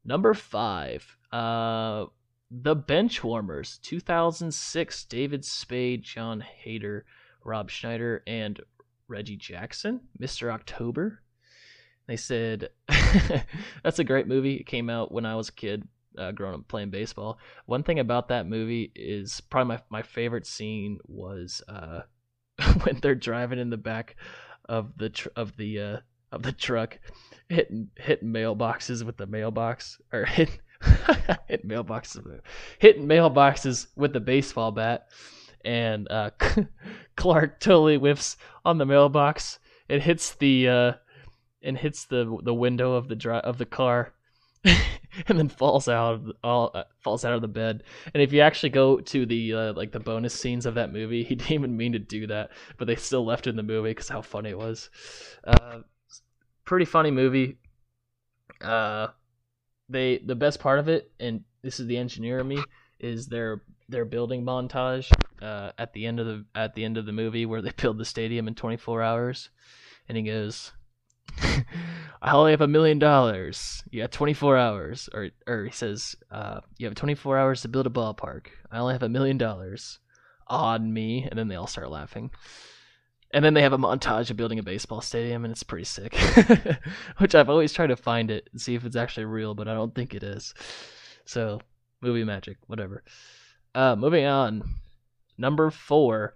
[0.05, 2.05] Number five, uh,
[2.49, 5.05] The Benchwarmers, 2006.
[5.05, 7.05] David Spade, Jon Heder,
[7.43, 8.59] Rob Schneider, and
[9.07, 10.51] Reggie Jackson, Mr.
[10.51, 11.21] October.
[12.07, 12.69] They said
[13.83, 14.55] that's a great movie.
[14.55, 17.37] It came out when I was a kid uh, growing up playing baseball.
[17.65, 22.01] One thing about that movie is probably my my favorite scene was uh,
[22.83, 24.15] when they're driving in the back
[24.67, 25.97] of the tr- of the uh,
[26.31, 26.99] of the truck,
[27.47, 30.59] hitting hitting mailboxes with the mailbox or hitting
[31.47, 32.41] hitting mailboxes
[32.79, 35.07] hitting mailboxes with the baseball bat,
[35.65, 36.31] and uh,
[37.15, 39.59] Clark totally whiffs on the mailbox.
[39.87, 40.93] It hits the uh,
[41.61, 44.13] and hits the the window of the dri- of the car
[45.27, 47.83] and then falls out of all uh, falls out of the bed.
[48.13, 51.23] And if you actually go to the uh, like the bonus scenes of that movie,
[51.23, 53.91] he didn't even mean to do that, but they still left it in the movie
[53.91, 54.89] because how funny it was.
[55.45, 55.79] Uh,
[56.69, 57.57] pretty funny movie.
[58.61, 59.07] Uh,
[59.89, 62.63] they the best part of it, and this is the engineer of me,
[62.99, 65.09] is their their building montage
[65.41, 67.97] uh, at the end of the at the end of the movie where they build
[67.97, 69.49] the stadium in 24 hours,
[70.07, 70.71] and he goes
[72.21, 73.83] I only have a million dollars.
[73.89, 75.09] You got 24 hours.
[75.13, 78.47] Or, or he says, uh, you have 24 hours to build a ballpark.
[78.71, 79.99] I only have a million dollars
[80.47, 81.27] on me.
[81.29, 82.31] And then they all start laughing.
[83.31, 86.15] And then they have a montage of building a baseball stadium, and it's pretty sick.
[87.17, 89.75] Which I've always tried to find it and see if it's actually real, but I
[89.75, 90.53] don't think it is.
[91.25, 91.61] So,
[92.01, 93.03] movie magic, whatever.
[93.75, 94.63] Uh, moving on.
[95.37, 96.33] Number four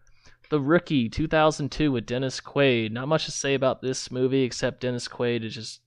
[0.54, 2.92] the Rookie 2002 with Dennis Quaid.
[2.92, 5.82] Not much to say about this movie except Dennis Quaid is just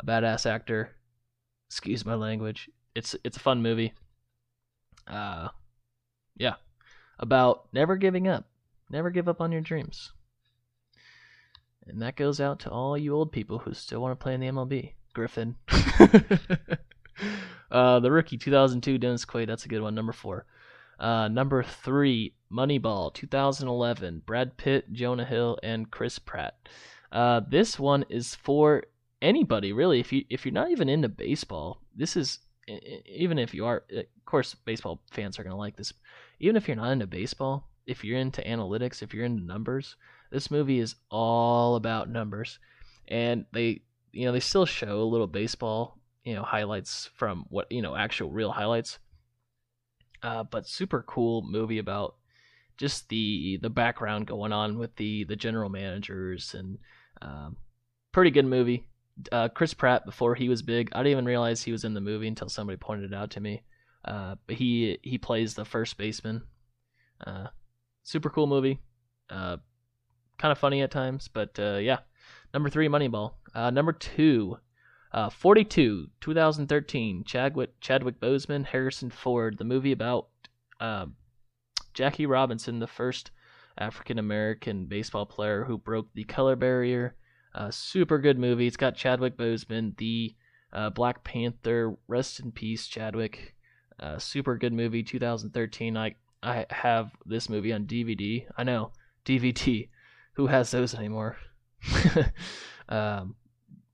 [0.00, 0.90] a badass actor.
[1.70, 2.68] Excuse my language.
[2.96, 3.92] It's it's a fun movie.
[5.06, 5.50] Uh
[6.36, 6.54] yeah.
[7.20, 8.48] About never giving up.
[8.90, 10.12] Never give up on your dreams.
[11.86, 14.40] And that goes out to all you old people who still want to play in
[14.40, 14.92] the MLB.
[15.14, 15.56] Griffin.
[17.70, 19.46] uh, the rookie 2002 Dennis Quaid.
[19.46, 19.94] That's a good one.
[19.94, 20.44] Number four.
[20.98, 24.22] Uh, number three, Moneyball, 2011.
[24.26, 26.68] Brad Pitt, Jonah Hill, and Chris Pratt.
[27.12, 28.82] Uh, this one is for
[29.22, 30.00] anybody really.
[30.00, 32.40] If you if you're not even into baseball, this is
[33.06, 33.84] even if you are.
[33.90, 35.92] Of course, baseball fans are gonna like this.
[36.40, 39.96] Even if you're not into baseball, if you're into analytics, if you're into numbers,
[40.30, 42.58] this movie is all about numbers,
[43.08, 47.70] and they you know they still show a little baseball you know highlights from what
[47.70, 48.98] you know actual real highlights
[50.22, 52.16] uh, but super cool movie about
[52.76, 56.78] just the the background going on with the the general managers and
[57.22, 57.56] um,
[58.12, 58.88] pretty good movie.
[59.32, 62.00] Uh, Chris Pratt before he was big, I didn't even realize he was in the
[62.00, 63.62] movie until somebody pointed it out to me.
[64.04, 66.42] Uh, but he he plays the first baseman.
[67.24, 67.46] Uh,
[68.02, 68.80] super cool movie.
[70.38, 71.98] Kind of funny at times, but uh, yeah.
[72.52, 73.32] Number three, Moneyball.
[73.54, 74.58] Uh, number two,
[75.12, 80.28] uh, 42, 2013, Chadwick, Chadwick Boseman, Harrison Ford, the movie about
[80.80, 81.06] uh,
[81.94, 83.30] Jackie Robinson, the first
[83.78, 87.14] African American baseball player who broke the color barrier.
[87.54, 88.66] Uh, super good movie.
[88.66, 90.34] It's got Chadwick Boseman, the
[90.72, 93.54] Uh, Black Panther, rest in peace, Chadwick.
[93.98, 95.96] Uh, super good movie, 2013.
[95.96, 98.44] I I have this movie on DVD.
[98.58, 98.92] I know
[99.24, 99.88] DVD.
[100.36, 101.38] Who has those anymore?
[102.90, 103.36] um,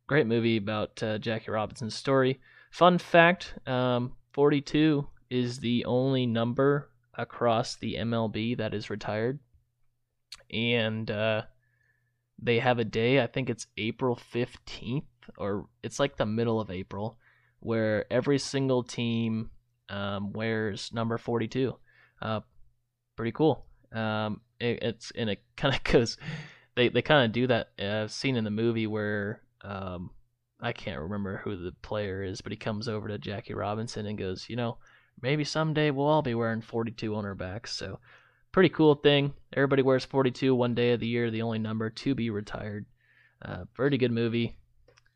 [0.09, 2.41] great movie about uh, Jackie Robinson's story.
[2.73, 9.39] Fun fact: um, 42 is the only number across the MLB that is retired,
[10.51, 11.43] and uh,
[12.43, 13.23] they have a day.
[13.23, 15.05] I think it's April 15th,
[15.39, 17.19] or it's like the middle of April,
[17.61, 19.51] where every single team
[19.89, 21.77] um, wears number 42.
[22.21, 22.41] Uh,
[23.15, 23.65] pretty cool.
[23.93, 26.17] Um, it, it's and it kind of goes.
[26.75, 30.11] They they kind of do that uh, scene in the movie where um,
[30.61, 34.17] I can't remember who the player is, but he comes over to Jackie Robinson and
[34.17, 34.79] goes, you know,
[35.21, 37.75] maybe someday we'll all be wearing 42 on our backs.
[37.75, 37.99] So
[38.53, 39.35] pretty cool thing.
[39.53, 42.87] Everybody wears 42 one day of the year, the only number to be retired.
[43.45, 44.57] Uh, pretty good movie.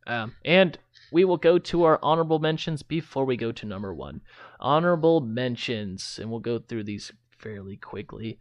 [0.09, 0.79] Um, and
[1.13, 4.21] we will go to our honorable mentions before we go to number one.
[4.59, 8.39] Honorable mentions, and we'll go through these fairly quickly.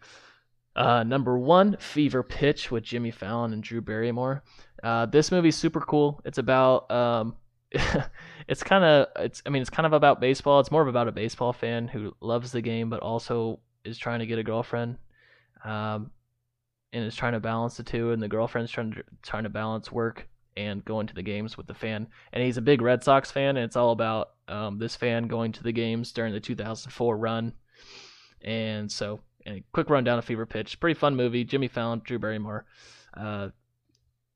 [0.75, 4.43] Uh, number one, Fever Pitch with Jimmy Fallon and Drew Barrymore.
[4.83, 6.21] Uh, this movie's super cool.
[6.25, 7.35] It's about um,
[8.47, 10.59] it's kind of it's I mean it's kind of about baseball.
[10.59, 14.19] It's more of about a baseball fan who loves the game but also is trying
[14.19, 14.97] to get a girlfriend,
[15.63, 16.11] um,
[16.91, 18.11] and is trying to balance the two.
[18.11, 20.27] And the girlfriend's trying to trying to balance work
[20.57, 22.07] and going to the games with the fan.
[22.33, 25.51] And he's a big Red Sox fan, and it's all about um, this fan going
[25.53, 27.53] to the games during the 2004 run.
[28.45, 30.79] And so, a quick rundown of Fever Pitch.
[30.79, 31.43] Pretty fun movie.
[31.43, 32.65] Jimmy Fallon, Drew Barrymore.
[33.13, 33.49] Uh,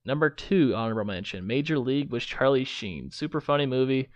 [0.04, 3.12] number two honorable mention: Major League with Charlie Sheen.
[3.12, 4.10] Super funny movie.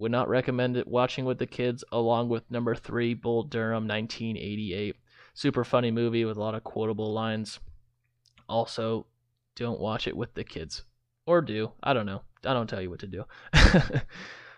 [0.00, 1.84] Would not recommend it watching with the kids.
[1.92, 4.96] Along with number three, Bull Durham, 1988.
[5.32, 7.60] Super funny movie with a lot of quotable lines.
[8.48, 9.06] Also,
[9.54, 10.84] don't watch it with the kids
[11.26, 11.70] or do.
[11.82, 12.22] I don't know.
[12.44, 13.24] I don't tell you what to do.
[13.54, 14.00] uh,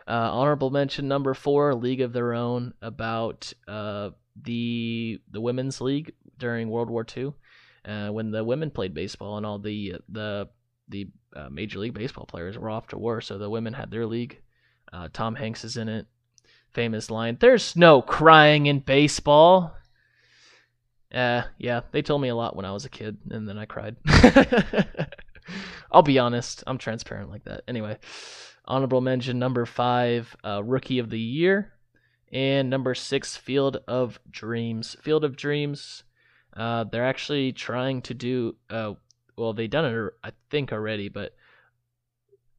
[0.07, 4.11] honorable mention number four, League of Their Own, about uh,
[4.43, 7.32] the the women's league during World War II,
[7.84, 10.49] uh, when the women played baseball and all the the
[10.89, 14.07] the uh, Major League Baseball players were off to war, so the women had their
[14.07, 14.41] league.
[14.93, 16.07] Uh, Tom Hanks is in it.
[16.72, 19.74] Famous line: "There's no crying in baseball."
[21.12, 23.64] Uh, yeah, they told me a lot when I was a kid, and then I
[23.64, 23.97] cried.
[25.91, 26.64] I'll be honest.
[26.66, 27.62] I'm transparent like that.
[27.68, 27.99] Anyway,
[28.64, 31.72] honorable mention number five, uh, Rookie of the Year,
[32.37, 34.95] and number six, Field of Dreams.
[35.01, 36.05] Field of Dreams.
[36.55, 38.57] Uh, they're actually trying to do.
[38.68, 38.93] Uh,
[39.39, 41.34] well, they done it, I think, already, but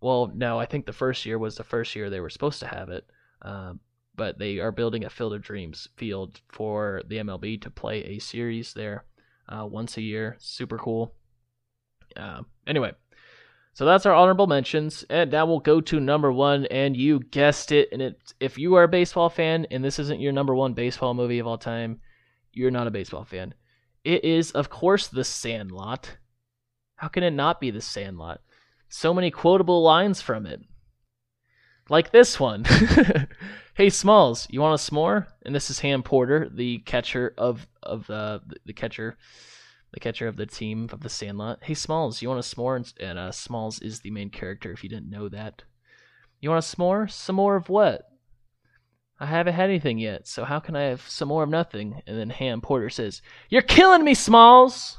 [0.02, 2.68] well, no, I think the first year was the first year they were supposed to
[2.68, 3.06] have it.
[3.40, 3.74] Uh,
[4.16, 8.18] but they are building a Field of Dreams field for the MLB to play a
[8.18, 9.06] series there
[9.48, 10.38] uh, once a year.
[10.40, 11.14] Super cool.
[12.16, 12.94] Uh, anyway,
[13.78, 16.66] so that's our honorable mentions, and now we'll go to number one.
[16.66, 20.32] And you guessed it, and if you are a baseball fan and this isn't your
[20.32, 22.02] number one baseball movie of all time,
[22.52, 23.54] you're not a baseball fan.
[24.04, 26.18] It is, of course, The Sandlot.
[26.96, 28.42] How can it not be The Sandlot?
[28.90, 30.62] So many quotable lines from it.
[31.88, 32.66] Like this one.
[33.76, 35.28] hey Smalls, you want a s'more?
[35.46, 39.18] And this is Ham Porter, the catcher of of uh, the catcher
[39.92, 41.60] the catcher of the team of the Sandlot.
[41.64, 42.94] Hey Smalls, you want a s'more?
[43.00, 44.72] And uh, Smalls is the main character.
[44.72, 45.64] If you didn't know that,
[46.40, 47.10] you want a s'more?
[47.10, 48.04] Some more of what?
[49.20, 52.02] I haven't had anything yet, so how can I have some more of nothing?
[52.06, 54.98] And then Ham Porter says, "You're killing me, Smalls."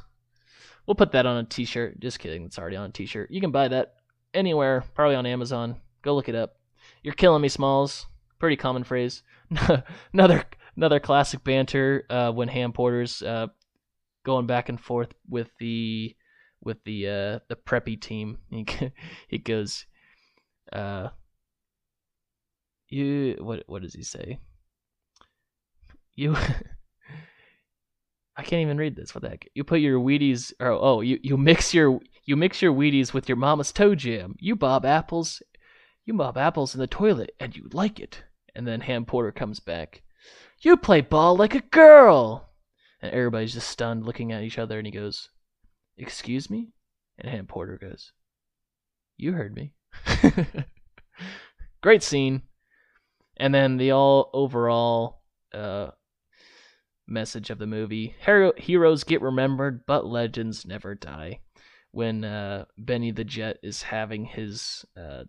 [0.86, 2.01] We'll put that on a T-shirt.
[2.01, 3.30] Just kidding, it's already on a T-shirt.
[3.30, 3.97] You can buy that
[4.34, 5.76] anywhere, probably on Amazon.
[6.03, 6.57] Go look it up.
[7.03, 8.07] You're killing me, Smalls.
[8.39, 9.22] Pretty common phrase.
[10.12, 10.45] another
[10.76, 13.49] another classic banter uh, when Ham Porter's uh,
[14.28, 16.14] going back and forth with the
[16.62, 18.36] with the uh, the preppy team.
[18.50, 18.66] He
[19.26, 19.86] he goes,
[20.70, 21.08] uh,
[22.88, 24.38] you what what does he say?
[26.14, 26.36] You.
[28.36, 29.14] I can't even read this.
[29.14, 29.48] What the heck?
[29.54, 33.28] You put your Wheaties, or oh, you, you mix your you mix your Wheaties with
[33.28, 34.36] your mama's toe jam.
[34.38, 35.42] You bob apples,
[36.04, 38.22] you bob apples in the toilet, and you like it.
[38.54, 40.02] And then Ham Porter comes back.
[40.60, 42.47] You play ball like a girl.
[43.01, 45.30] And everybody's just stunned looking at each other, and he goes,
[45.96, 46.72] Excuse me?
[47.18, 48.12] And Ham Porter goes,
[49.16, 49.74] You heard me.
[51.82, 52.42] Great scene.
[53.36, 55.22] And then the all overall
[55.55, 55.88] uh,
[57.07, 61.40] message of the movie Hero- heroes get remembered, but legends never die.
[61.90, 65.24] When uh, Benny the Jet is having his uh,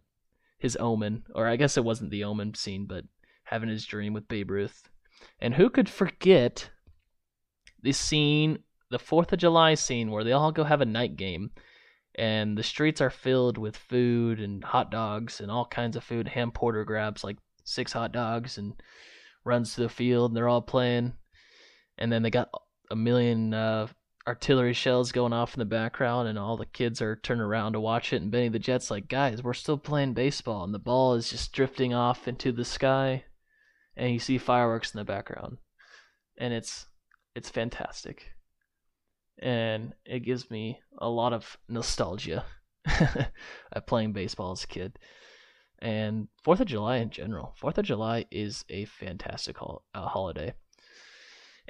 [0.58, 3.06] his omen, or I guess it wasn't the omen scene, but
[3.44, 4.90] having his dream with Babe Ruth.
[5.40, 6.70] And who could forget
[7.82, 8.60] the scene,
[8.90, 11.52] the Fourth of July scene, where they all go have a night game,
[12.16, 16.28] and the streets are filled with food and hot dogs and all kinds of food.
[16.28, 18.74] Ham Porter grabs like six hot dogs and
[19.46, 21.14] runs to the field, and they're all playing.
[21.98, 22.50] And then they got
[22.92, 23.88] a million uh,
[24.28, 27.80] artillery shells going off in the background, and all the kids are turning around to
[27.80, 28.22] watch it.
[28.22, 31.54] And Benny the Jet's like, "Guys, we're still playing baseball," and the ball is just
[31.54, 33.26] drifting off into the sky,
[33.96, 35.58] and you see fireworks in the background,
[36.38, 36.89] and it's
[37.40, 38.34] it's fantastic,
[39.42, 42.44] and it gives me a lot of nostalgia
[42.86, 45.00] at playing baseball as a kid.
[45.82, 50.54] And Fourth of July in general, Fourth of July is a fantastic uh, holiday.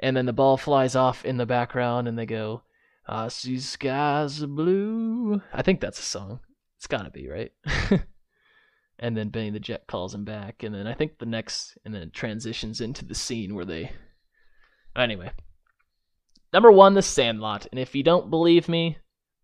[0.00, 2.62] And then the ball flies off in the background and they go
[3.06, 5.40] i see skies blue.
[5.52, 6.40] I think that's a song.
[6.78, 7.52] It's gotta be right?
[9.02, 11.94] And then benny the jet calls him back and then i think the next and
[11.94, 13.92] then it transitions into the scene where they
[14.94, 15.30] anyway
[16.52, 18.96] number one the sandlot and if you don't believe me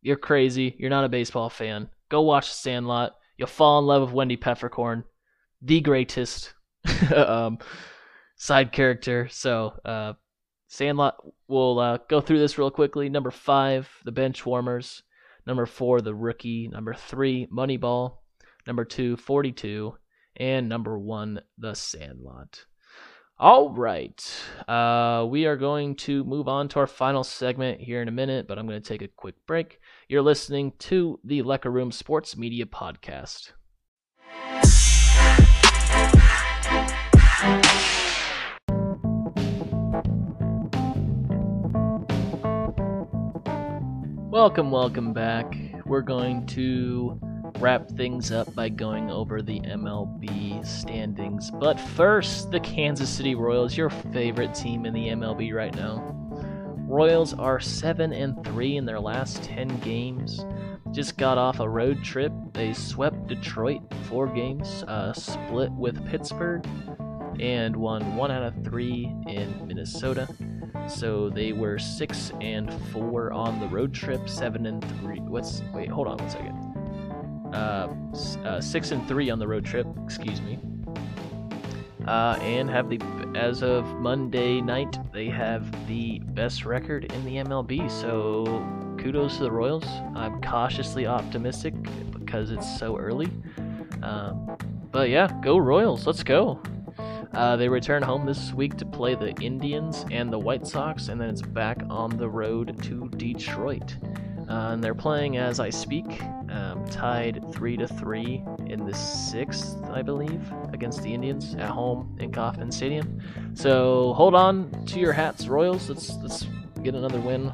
[0.03, 4.03] you're crazy you're not a baseball fan go watch the sandlot you'll fall in love
[4.03, 5.05] with wendy peppercorn
[5.63, 6.55] the greatest
[7.15, 7.59] um,
[8.37, 10.13] side character so uh,
[10.69, 13.09] Sandlot, we'll uh, go through this real quickly.
[13.09, 15.03] Number five, the bench warmers.
[15.47, 16.69] Number four, the rookie.
[16.69, 18.19] Number three, Moneyball.
[18.67, 19.97] Number two, 42.
[20.37, 22.65] And number one, the Sandlot.
[23.39, 24.25] All right.
[24.67, 28.49] Uh, we are going to move on to our final segment here in a minute,
[28.49, 29.79] but I'm going to take a quick break.
[30.09, 33.53] You're listening to the Lecker Room Sports Media Podcast.
[44.31, 45.55] Welcome, welcome back.
[45.85, 47.21] We're going to
[47.59, 51.51] wrap things up by going over the MLB standings.
[51.51, 56.03] But first, the Kansas City Royals, your favorite team in the MLB right now.
[56.89, 60.45] Royals are 7 and 3 in their last 10 games.
[60.93, 62.33] Just got off a road trip.
[62.53, 66.65] They swept Detroit 4 games, uh, split with Pittsburgh,
[67.41, 70.29] and won 1 out of 3 in Minnesota.
[70.89, 75.19] So they were six and four on the road trip, seven and three.
[75.19, 75.89] What's wait?
[75.89, 76.66] Hold on one second.
[77.57, 77.89] Uh,
[78.45, 79.87] uh, six and three on the road trip.
[80.05, 80.59] Excuse me.
[82.07, 83.01] Uh, and have the
[83.35, 87.91] as of Monday night they have the best record in the MLB.
[87.91, 88.45] So
[88.99, 89.87] kudos to the Royals.
[90.15, 91.75] I'm cautiously optimistic
[92.13, 93.29] because it's so early.
[94.03, 94.57] Um,
[94.93, 96.07] but yeah, go Royals.
[96.07, 96.61] Let's go.
[97.33, 101.21] Uh, they return home this week to play the Indians and the White Sox, and
[101.21, 103.97] then it's back on the road to Detroit.
[104.49, 109.77] Uh, and they're playing as I speak, um, tied three to three in the sixth,
[109.91, 110.41] I believe,
[110.73, 113.21] against the Indians at home in Kauffman Stadium.
[113.55, 115.89] So hold on to your hats, Royals.
[115.89, 116.47] Let's let's
[116.83, 117.53] get another win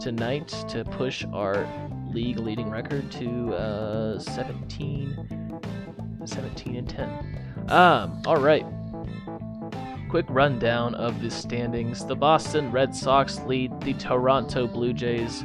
[0.00, 1.66] tonight to push our
[2.12, 5.60] league leading record to uh, 17,
[6.24, 7.64] 17 and 10.
[7.68, 8.66] Um, all right.
[10.08, 12.04] Quick rundown of the standings.
[12.04, 15.44] The Boston Red Sox lead the Toronto Blue Jays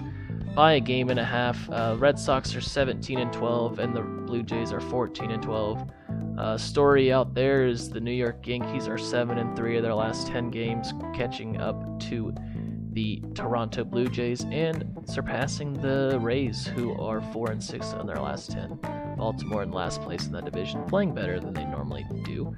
[0.55, 1.69] by a game and a half.
[1.69, 5.91] Uh, Red Sox are 17 and 12, and the Blue Jays are 14 and 12.
[6.37, 9.93] Uh, story out there is the New York Yankees are 7 and 3 of their
[9.93, 12.33] last 10 games, catching up to
[12.93, 18.17] the Toronto Blue Jays and surpassing the Rays, who are 4 and 6 on their
[18.17, 18.79] last 10.
[19.17, 22.53] Baltimore in last place in that division, playing better than they normally do.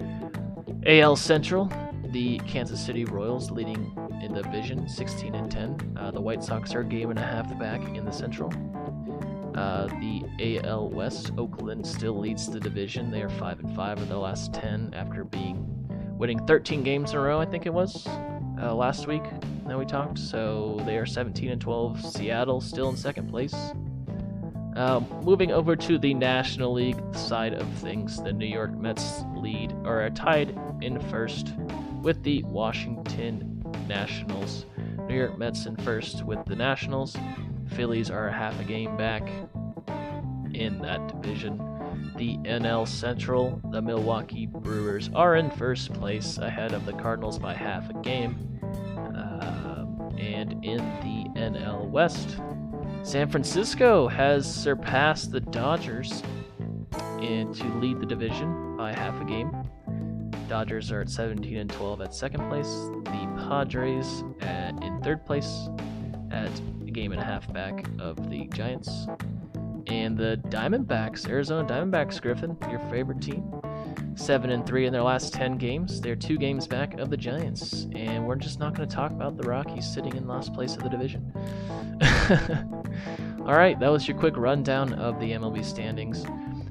[0.86, 1.72] AL Central,
[2.12, 4.05] the Kansas City Royals leading in
[4.36, 5.98] the division 16 and 10.
[5.98, 8.52] Uh, the White Sox are game and a half back in the Central.
[9.56, 13.10] Uh, the AL West, Oakland still leads the division.
[13.10, 15.66] They are five and five of the last 10 after being
[16.18, 17.40] winning 13 games in a row.
[17.40, 18.06] I think it was
[18.62, 19.24] uh, last week
[19.68, 20.20] that we talked.
[20.20, 22.06] So they are 17 and 12.
[22.06, 23.56] Seattle still in second place.
[24.76, 29.72] Uh, moving over to the National League side of things, the New York Mets lead
[29.86, 31.54] or are tied in first
[32.02, 33.55] with the Washington
[33.88, 34.66] Nationals.
[35.08, 37.16] New York Mets in first with the Nationals.
[37.70, 39.28] Phillies are half a game back
[40.54, 41.58] in that division.
[42.16, 47.54] The NL Central, the Milwaukee Brewers are in first place ahead of the Cardinals by
[47.54, 48.60] half a game.
[49.16, 52.38] Um, and in the NL West,
[53.04, 56.24] San Francisco has surpassed the Dodgers
[57.20, 59.52] and to lead the division by half a game.
[60.48, 62.68] Dodgers are at 17 and 12 at second place.
[62.68, 65.70] The Padres at, in third place
[66.32, 66.52] at
[66.86, 69.08] a game and a half back of the Giants.
[69.88, 73.44] And the Diamondbacks, Arizona Diamondbacks, Griffin, your favorite team,
[74.16, 76.02] seven and three in their last ten games.
[76.02, 79.38] They're two games back of the Giants, and we're just not going to talk about
[79.38, 81.32] the Rockies sitting in last place of the division.
[83.46, 86.26] All right, that was your quick rundown of the MLB standings.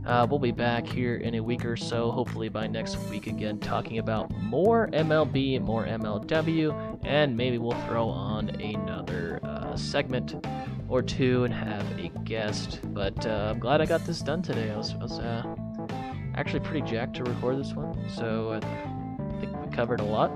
[0.07, 3.59] Uh, we'll be back here in a week or so, hopefully by next week again,
[3.59, 10.47] talking about more MLB, more MLW, and maybe we'll throw on another uh, segment
[10.91, 12.81] or two and have a guest.
[12.93, 14.71] But uh, I'm glad I got this done today.
[14.71, 15.43] I was, I was uh,
[16.35, 20.31] actually pretty jacked to record this one, so I think we covered a lot.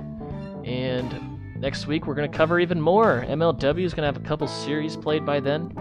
[0.64, 3.22] And next week we're going to cover even more.
[3.28, 5.74] MLW is going to have a couple series played by then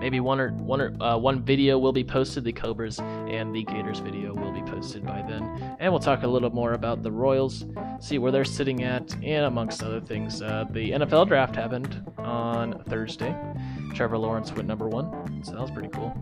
[0.00, 2.44] maybe one or one or uh, one video will be posted.
[2.44, 6.26] The Cobras and the Gators video will be posted by then, and we'll talk a
[6.26, 7.64] little more about the Royals,
[8.00, 10.42] see where they're sitting at, and amongst other things.
[10.42, 13.36] Uh, the NFL draft happened on Thursday.
[13.94, 16.16] Trevor Lawrence went number one, so that was pretty cool.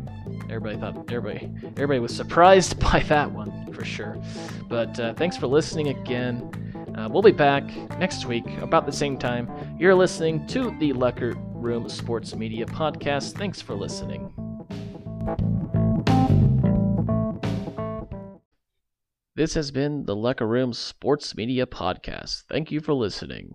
[0.51, 4.17] Everybody thought everybody everybody was surprised by that one for sure.
[4.69, 6.51] But uh, thanks for listening again.
[6.97, 7.65] Uh, we'll be back
[7.99, 9.49] next week about the same time.
[9.79, 13.33] You're listening to the Lecker Room Sports Media Podcast.
[13.33, 14.33] Thanks for listening.
[19.35, 22.45] This has been the Lecker Room Sports Media Podcast.
[22.49, 23.55] Thank you for listening.